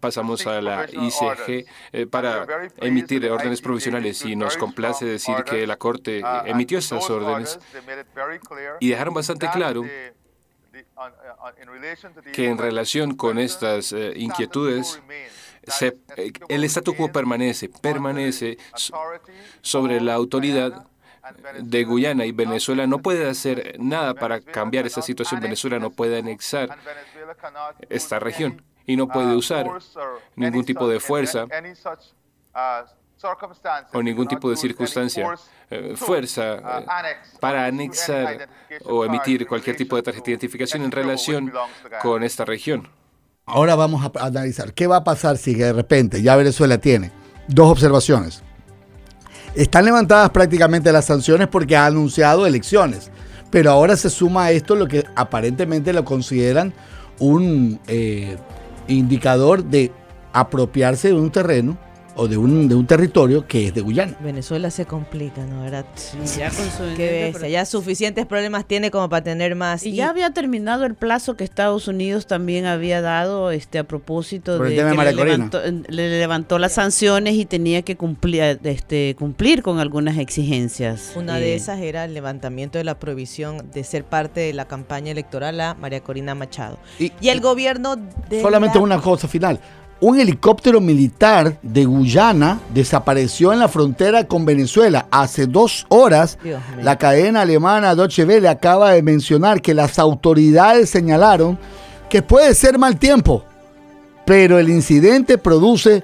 [0.00, 2.46] pasamos a la ICG eh, para
[2.78, 7.58] emitir órdenes provisionales y nos complace decir que la Corte emitió esas órdenes
[8.80, 9.84] y dejaron bastante claro
[12.32, 15.00] que en relación con estas eh, inquietudes,
[15.80, 18.58] eh, el statu quo permanece, permanece
[19.60, 20.86] sobre la autoridad
[21.60, 25.40] de Guyana y Venezuela no puede hacer nada para cambiar esta situación.
[25.40, 26.76] Venezuela no puede anexar
[27.88, 29.66] esta región y no puede usar
[30.34, 31.46] ningún tipo de fuerza
[33.92, 35.34] o ningún tipo de circunstancia,
[35.70, 36.86] eh, fuerza eh,
[37.40, 38.48] para anexar
[38.84, 41.52] o emitir cualquier tipo de tarjeta de identificación en relación
[42.02, 42.88] con esta región.
[43.46, 47.10] Ahora vamos a analizar qué va a pasar si de repente ya Venezuela tiene
[47.48, 48.42] dos observaciones.
[49.54, 53.10] Están levantadas prácticamente las sanciones porque ha anunciado elecciones,
[53.50, 56.72] pero ahora se suma a esto lo que aparentemente lo consideran
[57.18, 58.38] un eh,
[58.88, 59.92] indicador de
[60.32, 61.76] apropiarse de un terreno
[62.14, 64.16] o de un, de un territorio que es de Guyana.
[64.20, 65.64] Venezuela se complica, ¿no?
[65.64, 65.84] Era
[66.36, 69.84] ya con su Qué ya suficientes problemas tiene como para tener más.
[69.84, 74.58] Y, ya había terminado el plazo que Estados Unidos también había dado este a propósito
[74.58, 79.78] de, que le, levantó, le levantó, las sanciones y tenía que cumplir este cumplir con
[79.78, 81.12] algunas exigencias.
[81.16, 84.66] Una de eh, esas era el levantamiento de la prohibición de ser parte de la
[84.66, 86.78] campaña electoral a María Corina Machado.
[86.98, 89.58] Y, el gobierno de Solamente una cosa final
[90.02, 95.06] un helicóptero militar de Guyana desapareció en la frontera con Venezuela.
[95.12, 96.38] Hace dos horas,
[96.82, 101.56] la cadena alemana Deutsche Welle acaba de mencionar que las autoridades señalaron
[102.10, 103.44] que puede ser mal tiempo,
[104.26, 106.02] pero el incidente produce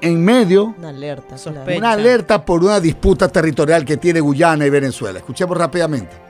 [0.00, 1.36] en medio una alerta,
[1.76, 5.18] una alerta por una disputa territorial que tiene Guyana y Venezuela.
[5.18, 6.25] Escuchemos rápidamente.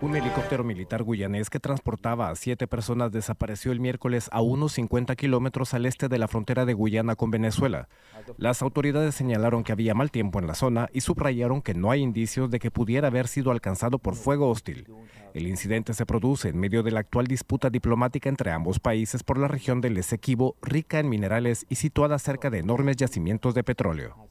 [0.00, 5.14] Un helicóptero militar guyanés que transportaba a siete personas desapareció el miércoles a unos 50
[5.16, 7.88] kilómetros al este de la frontera de Guyana con Venezuela.
[8.36, 12.02] Las autoridades señalaron que había mal tiempo en la zona y subrayaron que no hay
[12.02, 14.86] indicios de que pudiera haber sido alcanzado por fuego hostil.
[15.32, 19.38] El incidente se produce en medio de la actual disputa diplomática entre ambos países por
[19.38, 24.28] la región del Esequibo, rica en minerales y situada cerca de enormes yacimientos de petróleo.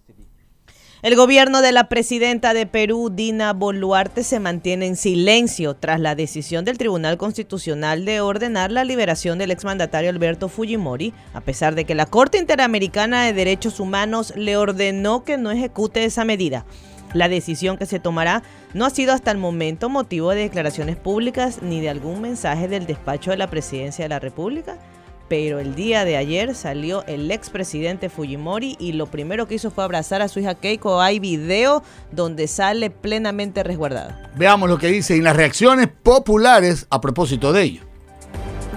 [1.04, 6.16] El gobierno de la presidenta de Perú, Dina Boluarte, se mantiene en silencio tras la
[6.16, 11.84] decisión del Tribunal Constitucional de ordenar la liberación del exmandatario Alberto Fujimori, a pesar de
[11.84, 16.66] que la Corte Interamericana de Derechos Humanos le ordenó que no ejecute esa medida.
[17.14, 18.42] La decisión que se tomará
[18.74, 22.86] no ha sido hasta el momento motivo de declaraciones públicas ni de algún mensaje del
[22.86, 24.78] despacho de la presidencia de la República
[25.28, 29.84] pero el día de ayer salió el expresidente Fujimori y lo primero que hizo fue
[29.84, 31.02] abrazar a su hija Keiko.
[31.02, 34.12] Hay video donde sale plenamente resguardado.
[34.36, 37.93] Veamos lo que dice en las reacciones populares a propósito de ello.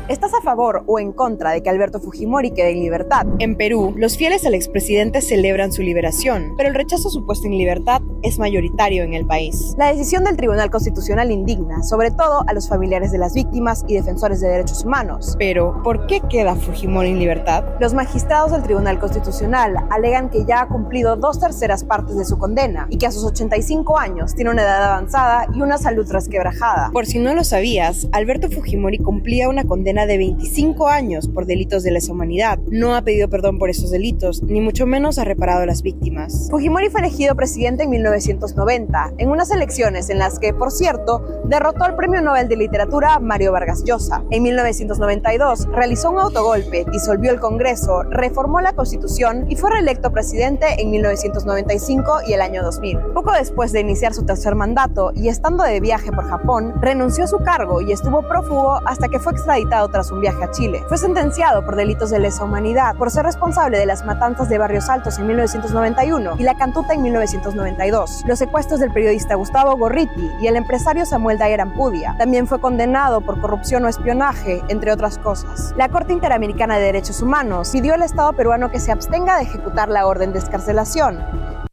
[0.08, 3.26] ¿Estás a favor o en contra de que Alberto Fujimori quede en libertad?
[3.40, 7.48] En Perú, los fieles al expresidente celebran su liberación, pero el rechazo a su puesto
[7.48, 9.74] en libertad es mayoritario en el país.
[9.76, 13.94] La decisión del Tribunal Constitucional indigna, sobre todo a los familiares de las víctimas y
[13.94, 15.34] defensores de derechos humanos.
[15.40, 17.64] Pero, ¿por qué queda Fujimori en libertad?
[17.80, 22.38] Los magistrados del Tribunal Constitucional alegan que ya ha cumplido dos terceras partes de su
[22.38, 26.90] condena y que a sus 85 años tiene una edad avanzada y una salud resquebrajada.
[26.92, 31.82] Por si no lo sabías, Alberto Fujimori cumplía una condena de 25 años por delitos
[31.82, 32.58] de lesa humanidad.
[32.70, 36.48] No ha pedido perdón por esos delitos, ni mucho menos ha reparado a las víctimas.
[36.50, 41.84] Fujimori fue elegido presidente en 1990, en unas elecciones en las que, por cierto, derrotó
[41.84, 44.24] al Premio Nobel de Literatura Mario Vargas Llosa.
[44.30, 50.66] En 1992 realizó un autogolpe, disolvió el Congreso, reformó la Constitución y fue reelecto presidente
[50.78, 52.98] en 1995 y el año 2000.
[53.14, 57.28] Poco después de iniciar su tercer mandato y estando de viaje por Japón, renunció a
[57.28, 60.84] su cargo y estuvo prófugo hasta que fue extraditado tras un viaje a Chile.
[60.88, 64.88] Fue sentenciado por delitos de lesa humanidad por ser responsable de las matanzas de Barrios
[64.88, 70.46] Altos en 1991 y la Cantuta en 1992, los secuestros del periodista Gustavo Gorriti y
[70.46, 72.14] el empresario Samuel Dayer Ampudia.
[72.18, 75.74] También fue condenado por corrupción o espionaje, entre otras cosas.
[75.76, 79.88] La Corte Interamericana de Derechos Humanos pidió al Estado peruano que se abstenga de ejecutar
[79.88, 81.65] la orden de escarcelación.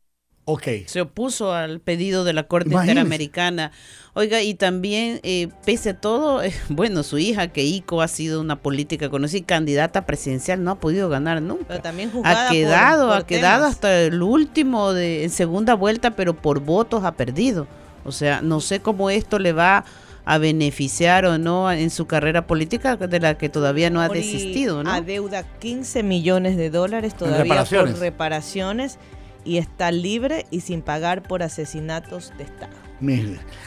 [0.46, 0.84] Okay.
[0.88, 3.72] Se opuso al pedido de la Corte Interamericana.
[4.14, 8.58] Oiga, y también, eh, pese a todo, eh, bueno, su hija Keiko ha sido una
[8.58, 11.66] política conocida, candidata presidencial, no ha podido ganar nunca.
[11.70, 16.60] Pero también ha quedado, ha quedado hasta el último de en segunda vuelta, pero por
[16.60, 17.66] votos ha perdido.
[18.04, 19.86] O sea, no sé cómo esto le va
[20.26, 24.84] a beneficiar o no en su carrera política de la que todavía no ha desistido,
[24.84, 24.92] ¿no?
[24.92, 28.98] Adeuda 15 millones de dólares todavía por reparaciones
[29.46, 32.74] y está libre y sin pagar por asesinatos de Estado.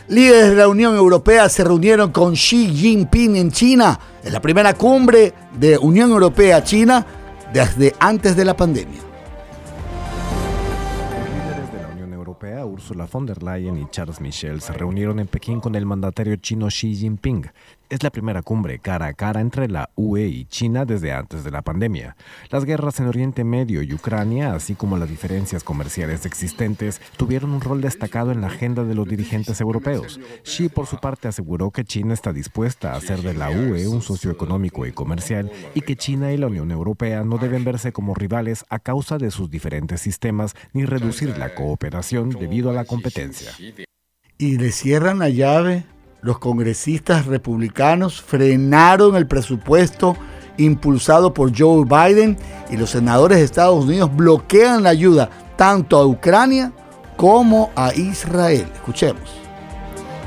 [0.08, 4.72] Líderes de la Unión Europea se reunieron con Xi Jinping en China, en la primera
[4.72, 7.04] cumbre de Unión Europea-China
[7.52, 9.00] desde antes de la pandemia.
[11.34, 15.26] Líderes de la Unión Europea, Ursula von der Leyen y Charles Michel se reunieron en
[15.26, 17.46] Pekín con el mandatario chino Xi Jinping
[17.88, 21.50] es la primera cumbre cara a cara entre la UE y China desde antes de
[21.50, 22.16] la pandemia.
[22.50, 27.60] Las guerras en Oriente Medio y Ucrania, así como las diferencias comerciales existentes, tuvieron un
[27.60, 30.20] rol destacado en la agenda de los dirigentes europeos.
[30.42, 34.02] Xi, por su parte, aseguró que China está dispuesta a hacer de la UE un
[34.02, 38.14] socio económico y comercial y que China y la Unión Europea no deben verse como
[38.14, 43.52] rivales a causa de sus diferentes sistemas ni reducir la cooperación debido a la competencia.
[44.38, 45.84] Y le cierran la llave
[46.20, 50.16] los congresistas republicanos frenaron el presupuesto
[50.58, 52.36] impulsado por Joe Biden
[52.70, 56.72] y los senadores de Estados Unidos bloquean la ayuda tanto a Ucrania
[57.16, 58.66] como a Israel.
[58.74, 59.30] Escuchemos.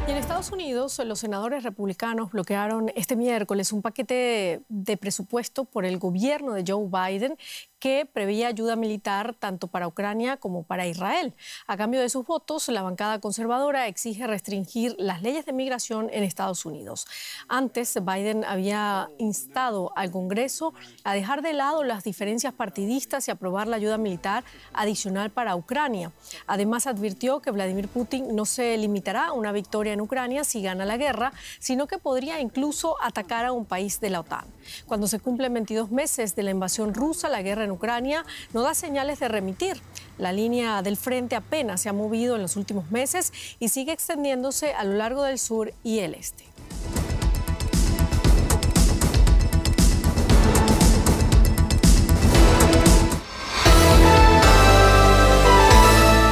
[0.07, 5.99] en Estados Unidos, los senadores republicanos bloquearon este miércoles un paquete de presupuesto por el
[5.99, 7.37] gobierno de Joe Biden
[7.79, 11.33] que preveía ayuda militar tanto para Ucrania como para Israel.
[11.67, 16.23] A cambio de sus votos, la bancada conservadora exige restringir las leyes de migración en
[16.23, 17.07] Estados Unidos.
[17.47, 20.73] Antes, Biden había instado al Congreso
[21.03, 26.11] a dejar de lado las diferencias partidistas y aprobar la ayuda militar adicional para Ucrania.
[26.47, 30.85] Además, advirtió que Vladimir Putin no se limitará a una victoria en Ucrania si gana
[30.85, 34.45] la guerra, sino que podría incluso atacar a un país de la OTAN.
[34.85, 38.73] Cuando se cumplen 22 meses de la invasión rusa, la guerra en Ucrania no da
[38.73, 39.81] señales de remitir.
[40.17, 44.73] La línea del frente apenas se ha movido en los últimos meses y sigue extendiéndose
[44.73, 46.45] a lo largo del sur y el este.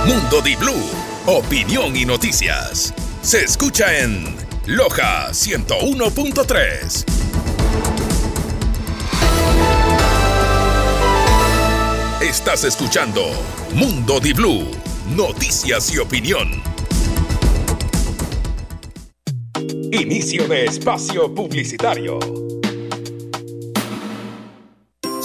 [0.05, 0.89] Mundo Di Blue,
[1.25, 2.93] opinión y noticias.
[3.21, 4.35] Se escucha en
[4.65, 7.16] Loja 101.3.
[12.27, 13.21] Estás escuchando
[13.73, 14.69] Mundo Di Blue,
[15.15, 16.61] noticias y opinión.
[19.93, 22.19] Inicio de espacio publicitario.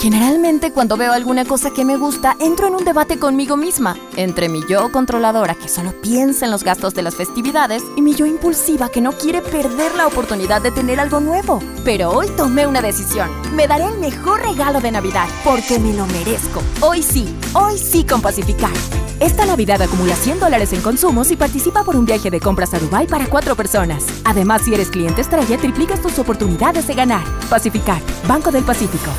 [0.02, 4.48] Generalmente cuando veo alguna cosa que me gusta, entro en un debate conmigo misma, entre
[4.48, 8.26] mi yo controladora que solo piensa en los gastos de las festividades y mi yo
[8.26, 11.60] impulsiva que no quiere perder la oportunidad de tener algo nuevo.
[11.84, 13.30] Pero hoy tomé una decisión.
[13.54, 16.64] Me daré el mejor regalo de Navidad porque me lo merezco.
[16.80, 18.72] Hoy sí, hoy sí con Pacificar.
[19.20, 22.80] Esta Navidad acumula 100 dólares en consumos y participa por un viaje de compras a
[22.80, 24.04] Dubai para cuatro personas.
[24.24, 27.22] Además, si eres cliente estrella, triplicas tus oportunidades de ganar.
[27.48, 29.10] Pacificar, Banco del Pacífico.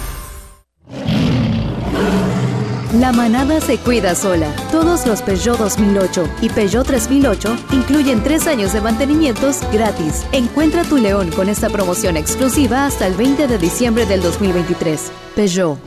[2.93, 4.55] La manada se cuida sola.
[4.71, 10.23] Todos los Peugeot 2008 y Peugeot 3008 incluyen tres años de mantenimientos gratis.
[10.31, 15.11] Encuentra tu león con esta promoción exclusiva hasta el 20 de diciembre del 2023.
[15.35, 15.79] Peugeot.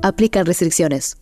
[0.00, 1.16] Aplican restricciones.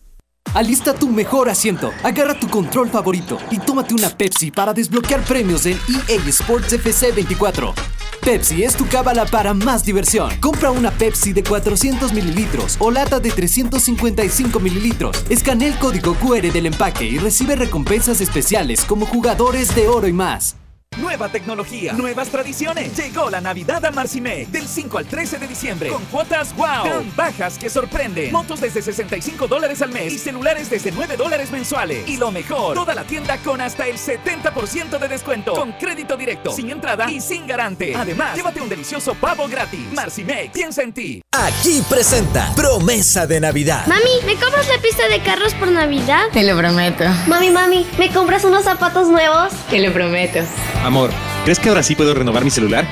[0.53, 5.65] Alista tu mejor asiento, agarra tu control favorito y tómate una Pepsi para desbloquear premios
[5.65, 7.73] en EA Sports FC 24.
[8.21, 10.29] Pepsi es tu cábala para más diversión.
[10.39, 15.25] Compra una Pepsi de 400 mililitros o lata de 355 mililitros.
[15.27, 20.13] Escanea el código QR del empaque y recibe recompensas especiales como jugadores de oro y
[20.13, 20.55] más.
[20.97, 22.95] Nueva tecnología, nuevas tradiciones.
[22.95, 27.15] Llegó la Navidad a Marcimec del 5 al 13 de diciembre con cuotas wow, tan
[27.15, 28.31] bajas que sorprenden.
[28.31, 32.07] Motos desde 65 dólares al mes y celulares desde 9 dólares mensuales.
[32.07, 36.51] Y lo mejor, toda la tienda con hasta el 70% de descuento con crédito directo,
[36.51, 37.95] sin entrada y sin garante.
[37.95, 39.91] Además, llévate un delicioso pavo gratis.
[39.93, 41.21] Marcimec, piensa en ti.
[41.31, 43.87] Aquí presenta Promesa de Navidad.
[43.87, 46.25] Mami, ¿me compras la pista de carros por Navidad?
[46.31, 47.05] Te lo prometo.
[47.27, 49.51] Mami, mami, ¿me compras unos zapatos nuevos?
[49.69, 50.39] Te lo prometo.
[50.83, 51.11] Amor,
[51.43, 52.85] ¿crees que ahora sí puedo renovar mi celular?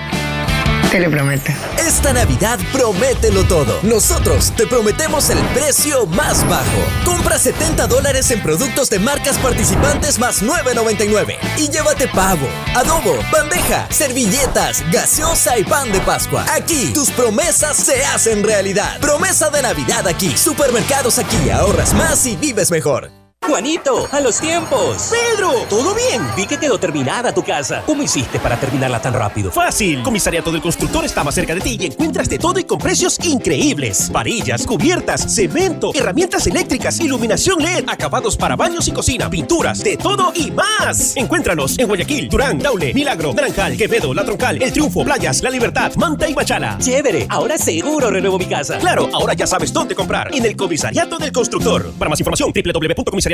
[0.91, 1.51] te lo prometo.
[1.77, 3.79] Esta Navidad promételo todo.
[3.81, 6.65] Nosotros te prometemos el precio más bajo.
[7.05, 13.87] Compra 70 dólares en productos de marcas participantes más 9.99 y llévate pavo, adobo, bandeja,
[13.89, 16.45] servilletas, gaseosa y pan de Pascua.
[16.53, 18.99] Aquí tus promesas se hacen realidad.
[18.99, 20.35] Promesa de Navidad aquí.
[20.35, 21.49] Supermercados aquí.
[21.49, 23.20] Ahorras más y vives mejor.
[23.47, 25.09] Juanito, a los tiempos.
[25.09, 26.21] Pedro, ¿todo bien?
[26.37, 27.81] Vi que quedó terminada tu casa.
[27.87, 29.49] ¿Cómo hiciste para terminarla tan rápido?
[29.51, 30.03] Fácil.
[30.03, 33.17] Comisariato del Constructor está más cerca de ti y encuentras de todo y con precios
[33.25, 34.11] increíbles.
[34.11, 40.31] Varillas, cubiertas, cemento, herramientas eléctricas, iluminación LED, acabados para baños y cocina, pinturas, de todo
[40.35, 41.17] y más.
[41.17, 45.95] Encuéntranos en Guayaquil, Durán, Daule, Milagro, Naranjal, Quevedo, La Troncal, El Triunfo, Playas, La Libertad,
[45.95, 46.77] Manta y Machala.
[46.77, 48.77] Chévere, ahora seguro renuevo mi casa.
[48.77, 50.29] Claro, ahora ya sabes dónde comprar.
[50.31, 51.91] En el Comisariato del Constructor.
[51.97, 53.30] Para más información, www.comisariato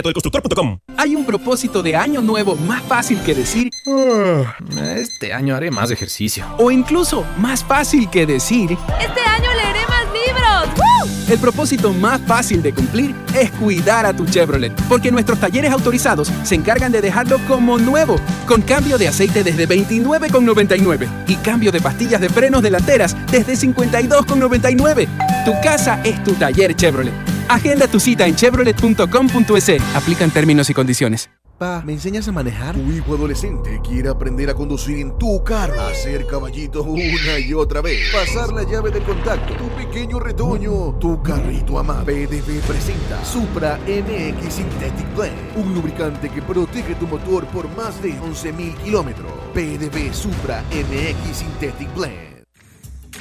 [0.97, 4.55] hay un propósito de año nuevo más fácil que decir, ah,
[4.95, 6.45] este año haré más ejercicio.
[6.57, 10.85] O incluso más fácil que decir, este año leeré más libros.
[11.29, 16.31] El propósito más fácil de cumplir es cuidar a tu Chevrolet, porque nuestros talleres autorizados
[16.43, 18.17] se encargan de dejarlo como nuevo,
[18.47, 25.07] con cambio de aceite desde 29,99 y cambio de pastillas de frenos delanteras desde 52,99.
[25.45, 27.36] Tu casa es tu taller Chevrolet.
[27.49, 29.95] Agenda tu cita en chevrolet.com.es.
[29.95, 31.29] Aplican términos y condiciones.
[31.57, 32.75] Pa, ¿me enseñas a manejar?
[32.75, 37.81] Tu hijo adolescente quiere aprender a conducir en tu carro, hacer caballito una y otra
[37.81, 42.05] vez, pasar la llave de contacto, tu pequeño retoño, tu carrito amado.
[42.05, 48.13] PDB presenta Supra MX Synthetic Blend, un lubricante que protege tu motor por más de
[48.13, 49.31] 11.000 kilómetros.
[49.55, 52.26] PDB Supra MX Synthetic Blend.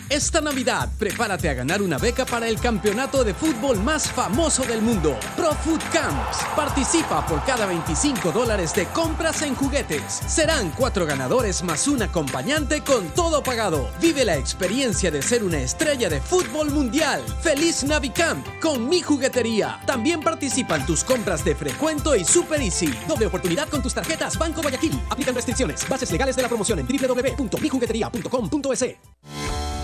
[0.08, 4.80] Esta Navidad, prepárate a ganar una beca para el campeonato de fútbol más famoso del
[4.80, 6.38] mundo, Pro Food Camps.
[6.54, 10.20] Participa por cada 25 dólares de compras en juguetes.
[10.26, 13.90] Serán cuatro ganadores más un acompañante con todo pagado.
[14.00, 17.22] Vive la experiencia de ser una estrella de fútbol mundial.
[17.42, 19.80] ¡Feliz Navicamp con mi juguetería!
[19.86, 22.94] También participan tus compras de Frecuento y Super Easy.
[23.08, 25.00] Doble oportunidad con tus tarjetas Banco Guayaquil.
[25.10, 25.88] Aplican restricciones.
[25.88, 29.55] Bases legales de la promoción en www.mijuguetería.com.es.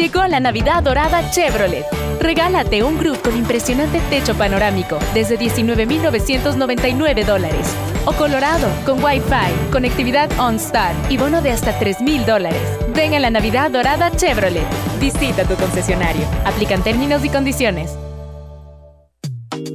[0.00, 1.84] Llegó la Navidad Dorada Chevrolet.
[2.20, 7.70] Regálate un Groove con impresionante techo panorámico desde 19,999 dólares.
[8.06, 12.62] O Colorado con Wi-Fi, conectividad OnStar y bono de hasta 3,000 dólares.
[12.94, 14.64] Ven a la Navidad Dorada Chevrolet.
[14.98, 16.26] Visita tu concesionario.
[16.46, 17.90] Aplican términos y condiciones.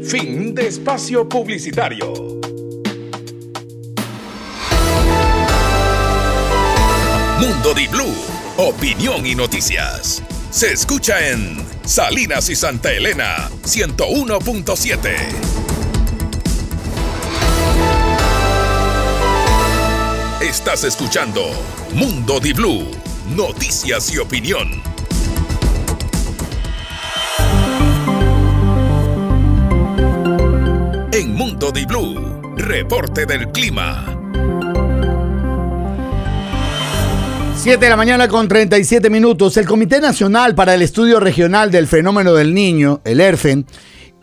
[0.10, 2.12] Fin de espacio publicitario.
[7.38, 10.24] Mundo Di Blue opinión y noticias.
[10.50, 15.16] Se escucha en Salinas y Santa Elena 101.7.
[20.42, 21.42] Estás escuchando
[21.94, 22.90] Mundo Di Blue,
[23.36, 24.82] noticias y opinión.
[31.12, 34.15] En Mundo Di Blue, reporte del clima.
[37.66, 39.58] 7 de la mañana con 37 minutos.
[39.58, 43.66] El Comité Nacional para el Estudio Regional del Fenómeno del Niño, el ERFEN,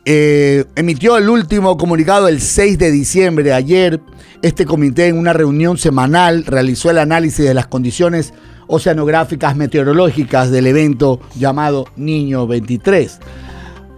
[0.04, 3.52] eh, emitió el último comunicado el 6 de diciembre.
[3.52, 4.00] Ayer,
[4.42, 8.32] este comité en una reunión semanal realizó el análisis de las condiciones
[8.68, 13.18] oceanográficas meteorológicas del evento llamado Niño 23.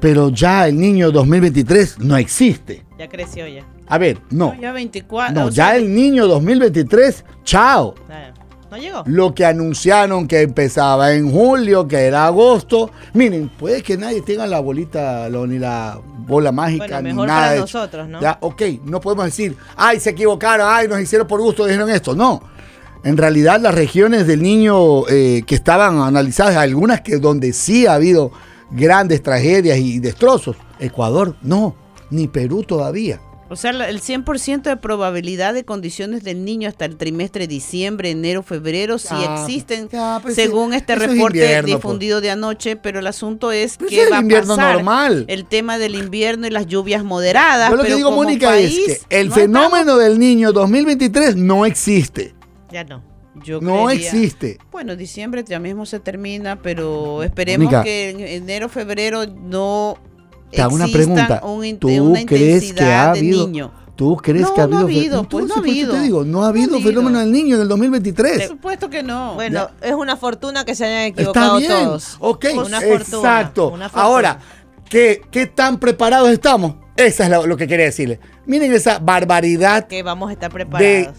[0.01, 2.87] Pero ya el Niño 2023 no existe.
[2.99, 3.63] Ya creció ya.
[3.89, 4.55] A ver, no.
[4.55, 5.35] no ya 24.
[5.35, 7.95] No, ya el Niño 2023, chao.
[9.07, 12.91] Lo que anunciaron que empezaba en julio, que era agosto.
[13.13, 17.27] Miren, puede que nadie tenga la bolita ni la bola mágica ni nada.
[17.27, 18.21] Para nosotros, ¿no?
[18.21, 22.15] Ya, ok, no podemos decir, ay, se equivocaron, ay, nos hicieron por gusto, dijeron esto.
[22.15, 22.43] No.
[23.05, 27.95] En realidad, las regiones del niño eh, que estaban analizadas, algunas que donde sí ha
[27.95, 28.33] habido
[28.71, 31.75] grandes tragedias y destrozos, Ecuador no,
[32.11, 33.21] ni Perú todavía.
[33.51, 38.43] O sea, el 100% de probabilidad de condiciones del niño hasta el trimestre diciembre, enero,
[38.43, 39.89] febrero, sí existen,
[40.23, 41.67] pues, según este reporte pues.
[41.67, 45.25] difundido de anoche, pero el asunto es pues que va a pasar normal.
[45.29, 47.71] el tema del invierno y las lluvias moderadas.
[47.71, 48.75] Yo lo que digo, Mónica, es
[49.09, 52.35] que el fenómeno del niño 2023 no existe.
[52.73, 53.03] Ya no.
[53.43, 54.59] Yo no creería- existe.
[54.71, 57.83] Bueno, diciembre ya mismo se termina, pero esperemos Mónica.
[57.83, 59.99] que en enero, febrero no
[60.51, 61.41] Te hago una pregunta.
[61.45, 63.71] un ¿Tú una crees que intensidad ha de habido niño.
[63.97, 65.65] ¿Tú crees No, que ha no habido ha habido, fe- pues, no ha Entonces, ¿por
[65.65, 65.93] qué habido.
[65.95, 66.89] te digo, no ha habido habido.
[66.91, 68.39] fenómeno del niño en el 2023.
[68.39, 69.35] Por supuesto que no.
[69.35, 71.71] Bueno, es una fortuna que se hayan Está equivocado bien.
[71.71, 72.17] todos.
[72.19, 72.89] Ok, Una fortuna.
[72.91, 73.69] exacto.
[73.71, 74.03] una fortuna.
[74.05, 74.39] Ahora,
[74.89, 76.75] ¿qué, ¿qué tan preparados estamos?
[76.97, 78.19] Esa es lo que quería decirle.
[78.47, 81.15] Miren esa barbaridad que vamos a estar preparados.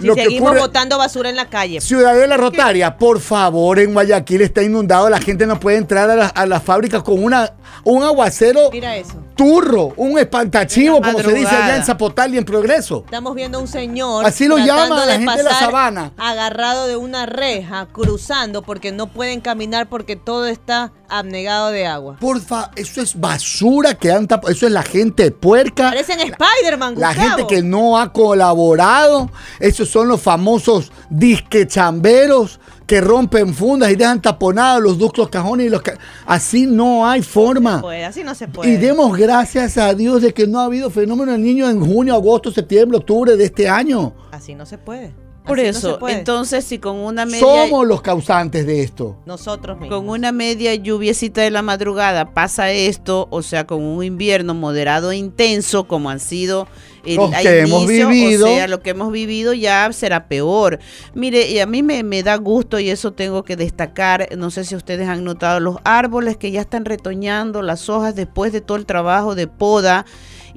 [0.00, 1.80] Si lo que seguimos ocurre- botando basura en la calle.
[1.80, 6.26] Ciudadela Rotaria, por favor, en Guayaquil está inundado, la gente no puede entrar a la,
[6.26, 7.52] a la fábrica con una,
[7.84, 9.14] un aguacero Mira eso.
[9.36, 13.02] Turro, un espantachivo, como se dice allá en Zapotal y en Progreso.
[13.04, 14.24] Estamos viendo a un señor.
[14.24, 16.12] Así lo llama la gente de la sabana.
[16.16, 22.16] Agarrado de una reja, cruzando porque no pueden caminar porque todo está abnegado de agua.
[22.18, 25.90] Porfa, eso es basura que han tapado, eso es la gente puerca.
[25.90, 29.30] Parecen Spider-Man, La gente que no ha colaborado,
[29.60, 35.66] esos son los famosos disque chamberos que rompen fundas y dejan taponados los ductos cajones
[35.66, 37.82] y los ca- así no hay forma.
[38.06, 38.70] Así no se puede.
[38.72, 42.14] Y demos gracias a Dios de que no ha habido fenómeno del niño en junio,
[42.14, 44.12] agosto, septiembre, octubre de este año.
[44.30, 45.12] Así no se puede.
[45.44, 49.16] Por Así eso, entonces si con una media Somos los causantes de esto.
[49.26, 49.96] Nosotros mismos.
[49.96, 55.12] con una media lluviecita de la madrugada pasa esto, o sea, con un invierno moderado
[55.12, 56.66] e intenso como han sido
[57.06, 58.46] el Los que hemos vivido.
[58.46, 60.78] o sea, lo que hemos vivido ya será peor.
[61.14, 64.64] Mire, y a mí me, me da gusto y eso tengo que destacar, no sé
[64.64, 68.76] si ustedes han notado los árboles que ya están retoñando las hojas después de todo
[68.76, 70.04] el trabajo de poda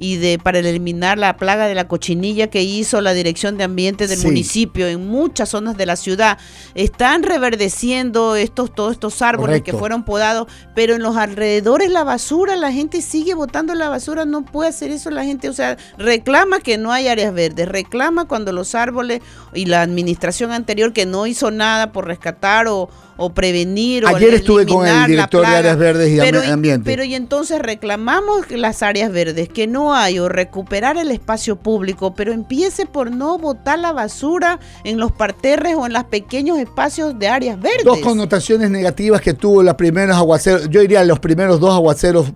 [0.02, 4.06] y de para eliminar la plaga de la cochinilla que hizo la Dirección de Ambiente
[4.08, 4.26] del Sí.
[4.26, 6.38] municipio en muchas zonas de la ciudad.
[6.74, 9.72] Están reverdeciendo estos todos estos árboles Correcto.
[9.72, 14.24] que fueron podados, pero en los alrededores la basura, la gente sigue botando la basura,
[14.24, 18.26] no puede hacer eso la gente, o sea, reclama que no hay áreas verdes, reclama
[18.26, 19.20] cuando los árboles
[19.52, 22.88] y la administración anterior que no hizo nada por rescatar o,
[23.22, 26.90] o prevenir o Ayer estuve con el director de áreas verdes y pero, Am- ambiente.
[26.90, 32.14] Pero y entonces reclamamos las áreas verdes, que no hay, o recuperar el espacio público,
[32.14, 37.18] pero empiece por no botar la basura en los parterres o en los pequeños espacios
[37.18, 37.84] de áreas verdes.
[37.84, 42.32] Dos connotaciones negativas que tuvo los primeros aguaceros, yo diría los primeros dos aguaceros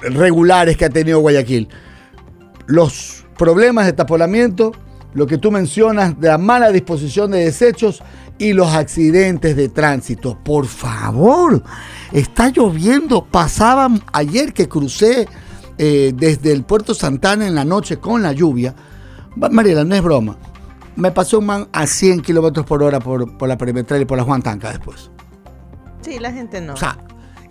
[0.00, 1.68] regulares que ha tenido Guayaquil.
[2.66, 4.72] Los problemas de tapolamiento,
[5.14, 8.02] lo que tú mencionas de la mala disposición de desechos
[8.38, 10.38] y los accidentes de tránsito.
[10.42, 11.62] Por favor,
[12.12, 13.24] está lloviendo.
[13.24, 15.26] Pasaba ayer que crucé
[15.78, 18.74] eh, desde el puerto Santana en la noche con la lluvia.
[19.36, 20.36] Mariela, no es broma.
[20.96, 24.16] Me pasó un man a 100 kilómetros por hora por, por la perimetral y por
[24.16, 25.10] la Juan Tanca después.
[26.00, 26.74] Sí, la gente no.
[26.74, 26.98] O sea,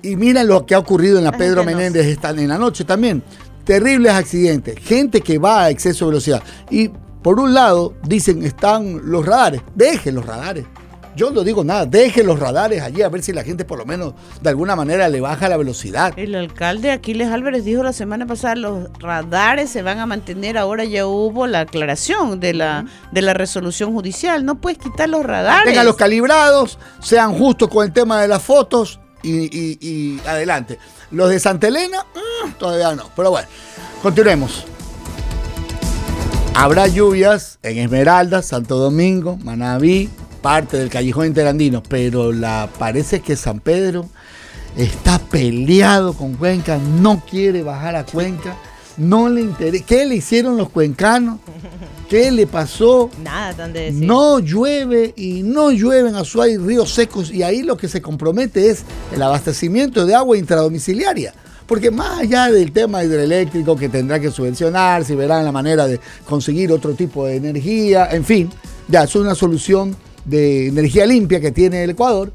[0.02, 2.58] y mira lo que ha ocurrido en la La Pedro no Menéndez esta- en la
[2.58, 3.24] noche también.
[3.64, 6.44] Terribles accidentes, gente que va a exceso de velocidad.
[6.70, 6.92] Y
[7.26, 9.62] por un lado, dicen, están los radares.
[9.74, 10.64] Dejen los radares.
[11.16, 13.86] Yo no digo nada, dejen los radares allí a ver si la gente por lo
[13.88, 16.14] menos de alguna manera le baja la velocidad.
[16.18, 20.56] El alcalde Aquiles Álvarez dijo la semana pasada los radares se van a mantener.
[20.56, 24.46] Ahora ya hubo la aclaración de la, de la resolución judicial.
[24.46, 25.66] No puedes quitar los radares.
[25.66, 30.78] Tengan calibrados, sean justos con el tema de las fotos y, y- y adelante.
[31.10, 32.06] Los de Santa Elena,
[32.46, 33.10] mm, todavía no.
[33.16, 33.48] Pero bueno,
[34.04, 34.66] continuemos.
[36.58, 40.10] Habrá lluvias en Esmeralda, Santo Domingo, Manabí,
[40.42, 44.10] parte del Callejón Interandino, pero la, parece que San Pedro
[44.78, 48.56] está peleado con Cuenca, no quiere bajar a Cuenca,
[48.96, 49.84] no le interesa.
[49.86, 51.40] ¿Qué le hicieron los cuencanos?
[52.10, 53.12] ¿Qué le pasó?
[53.22, 54.08] Nada tan de decir.
[54.08, 58.70] No llueve y no llueve en Azuay ríos secos y ahí lo que se compromete
[58.70, 58.84] es
[59.14, 61.34] el abastecimiento de agua intradomiciliaria.
[61.68, 66.00] Porque más allá del tema hidroeléctrico que tendrá que subvencionar, si verán la manera de
[66.26, 68.50] conseguir otro tipo de energía, en fin,
[68.88, 72.32] ya es una solución de energía limpia que tiene el Ecuador,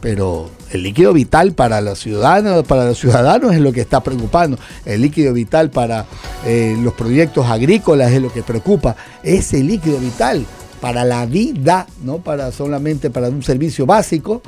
[0.00, 4.58] pero el líquido vital para los ciudadanos, para los ciudadanos es lo que está preocupando.
[4.84, 6.06] El líquido vital para
[6.46, 8.96] eh, los proyectos agrícolas es lo que preocupa.
[9.22, 10.46] Ese líquido vital
[10.80, 14.42] para la vida, no para solamente para un servicio básico,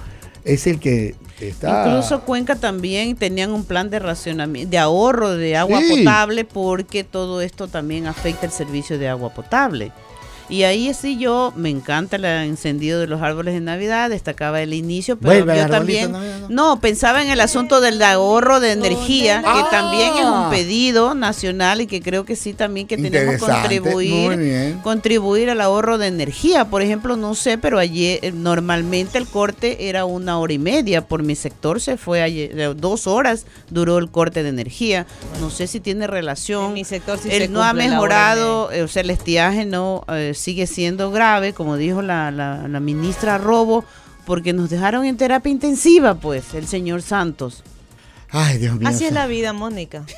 [0.45, 1.15] es el que
[1.49, 1.87] está.
[1.87, 5.99] Incluso Cuenca también tenían un plan de racionamiento, de ahorro de agua Sí.
[6.05, 9.93] potable, porque todo esto también afecta el servicio de agua potable.
[10.51, 14.75] Y ahí sí yo me encanta el encendido de los árboles de Navidad, destacaba el
[14.75, 16.49] inicio, pero Vuelve el yo también Navidad.
[16.49, 20.49] no pensaba en el asunto del ahorro de energía, que también es un Ah.
[20.51, 25.99] pedido nacional y que creo que sí también que tenemos que contribuir contribuir al ahorro
[25.99, 26.65] de energía.
[26.67, 31.07] Por ejemplo, no sé, pero ayer eh, normalmente el corte era una hora y media.
[31.07, 35.07] Por mi sector se fue ayer, dos horas duró el corte de energía.
[35.41, 36.67] No sé si tiene relación.
[36.67, 38.89] En mi sector sí Él se no ha cumple la hora y mejorado, eh, o
[38.89, 43.85] sea, el estiaje no eh, sigue siendo grave, como dijo la, la, la ministra Robo,
[44.27, 47.63] porque nos dejaron en terapia intensiva, pues, el señor Santos.
[48.33, 48.89] Ay, Dios mío.
[48.89, 50.05] Así es la vida, Mónica.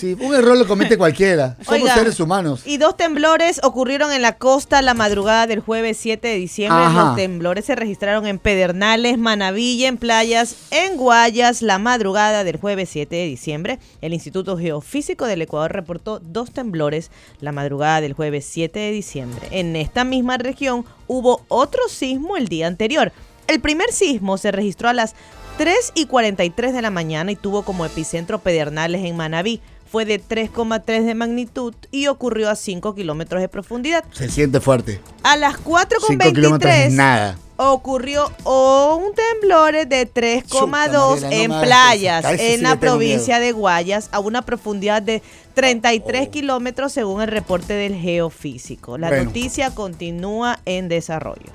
[0.00, 1.56] Sí, un error lo comete cualquiera.
[1.62, 2.62] Somos Oiga, seres humanos.
[2.64, 6.84] Y dos temblores ocurrieron en la costa la madrugada del jueves 7 de diciembre.
[6.84, 7.04] Ajá.
[7.04, 12.88] Los temblores se registraron en Pedernales, Manavilla, en Playas, en Guayas, la madrugada del jueves
[12.90, 13.78] 7 de diciembre.
[14.00, 17.10] El Instituto Geofísico del Ecuador reportó dos temblores
[17.40, 19.48] la madrugada del jueves 7 de diciembre.
[19.50, 23.12] En esta misma región hubo otro sismo el día anterior.
[23.46, 25.14] El primer sismo se registró a las
[25.56, 29.60] 3 y 43 de la mañana y tuvo como epicentro Pedernales en Manabí.
[29.90, 34.04] Fue de 3,3 de magnitud y ocurrió a 5 kilómetros de profundidad.
[34.12, 35.00] Se siente fuerte.
[35.22, 37.38] A las 5 kilómetros es 4,23 nada.
[37.56, 43.52] ocurrió un temblor de 3,2 Chuta, Mariela, en no playas sí en la provincia de
[43.52, 45.22] Guayas a una profundidad de
[45.54, 48.98] 33 kilómetros según el reporte del geofísico.
[48.98, 49.24] La Bueno.
[49.24, 51.52] noticia continúa en desarrollo.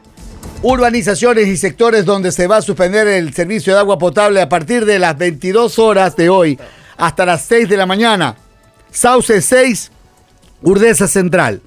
[0.64, 4.86] Urbanizaciones y sectores donde se va a suspender el servicio de agua potable a partir
[4.86, 6.60] de las 22 horas de hoy
[6.98, 8.36] hasta las 6 de la mañana.
[8.92, 9.92] Sauce 6,
[10.62, 11.62] Urdesa Central.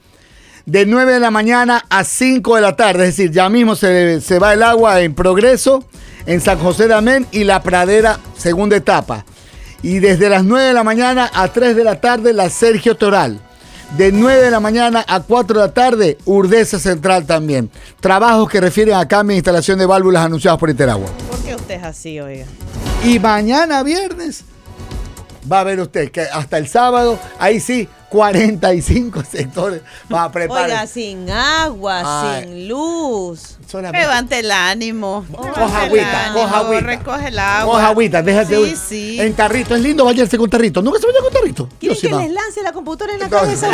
[0.64, 4.20] De 9 de la mañana a 5 de la tarde, es decir, ya mismo se,
[4.20, 5.84] se va el agua en progreso
[6.26, 9.24] en San José de Amén y La Pradera, segunda etapa.
[9.82, 13.40] Y desde las 9 de la mañana a 3 de la tarde, la Sergio Toral.
[13.96, 17.70] De 9 de la mañana a 4 de la tarde, Urdesa Central también.
[18.00, 21.06] Trabajos que refieren a cambio e instalación de válvulas anunciados por Interagua.
[21.30, 22.46] ¿Por qué usted es así, oiga?
[23.04, 24.44] Y mañana viernes
[25.50, 30.64] va a ver usted que hasta el sábado, ahí sí, 45 sectores va a preparar.
[30.66, 32.02] Oiga, sin agua,
[32.36, 32.44] Ay.
[32.44, 33.58] sin luz.
[33.92, 35.24] Levante el ánimo.
[35.32, 36.86] Coja agüita, coja agüita.
[36.86, 37.74] Recoge el agua.
[37.74, 38.76] Coja agüita, déjate Sí, ir.
[38.76, 39.20] sí.
[39.20, 40.80] En tarrito, es lindo bañarse con tarrito.
[40.80, 41.68] Nunca se baña con tarrito.
[41.80, 42.22] ¿Quieren sí, que ma.
[42.22, 43.68] les lance la computadora en la Entonces, cabeza?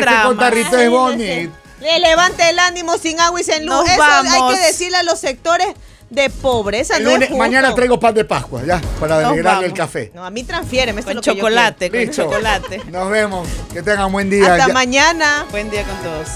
[0.00, 0.24] Dramas.
[0.26, 1.52] con tarrito es bonito.
[1.80, 3.74] Le levante el ánimo sin agua y sin luz.
[3.74, 4.32] Nos Eso vamos.
[4.32, 5.66] hay que decirle a los sectores
[6.10, 6.96] de pobreza.
[6.96, 10.10] El no lunes- mañana traigo pan de Pascua, ya, para Nos alegrarle el café.
[10.14, 11.00] No, a mí transfiéreme.
[11.00, 12.22] esto Con es lo que yo chocolate, con Listo.
[12.24, 12.80] chocolate.
[12.90, 13.48] Nos vemos.
[13.72, 14.52] Que tengan buen día.
[14.54, 15.46] Hasta Ya- mañana.
[15.50, 16.28] Buen día con todos.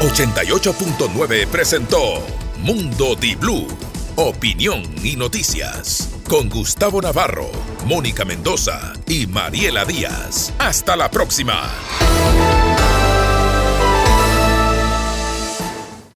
[0.00, 2.22] ...88.9 presentó...
[2.58, 3.66] ...Mundo Di Blue...
[4.16, 6.08] Opinión y noticias...
[6.28, 7.50] ...con Gustavo Navarro...
[7.84, 8.92] ...Mónica Mendoza...
[9.06, 10.52] ...y Mariela Díaz...
[10.58, 11.70] ...hasta la próxima...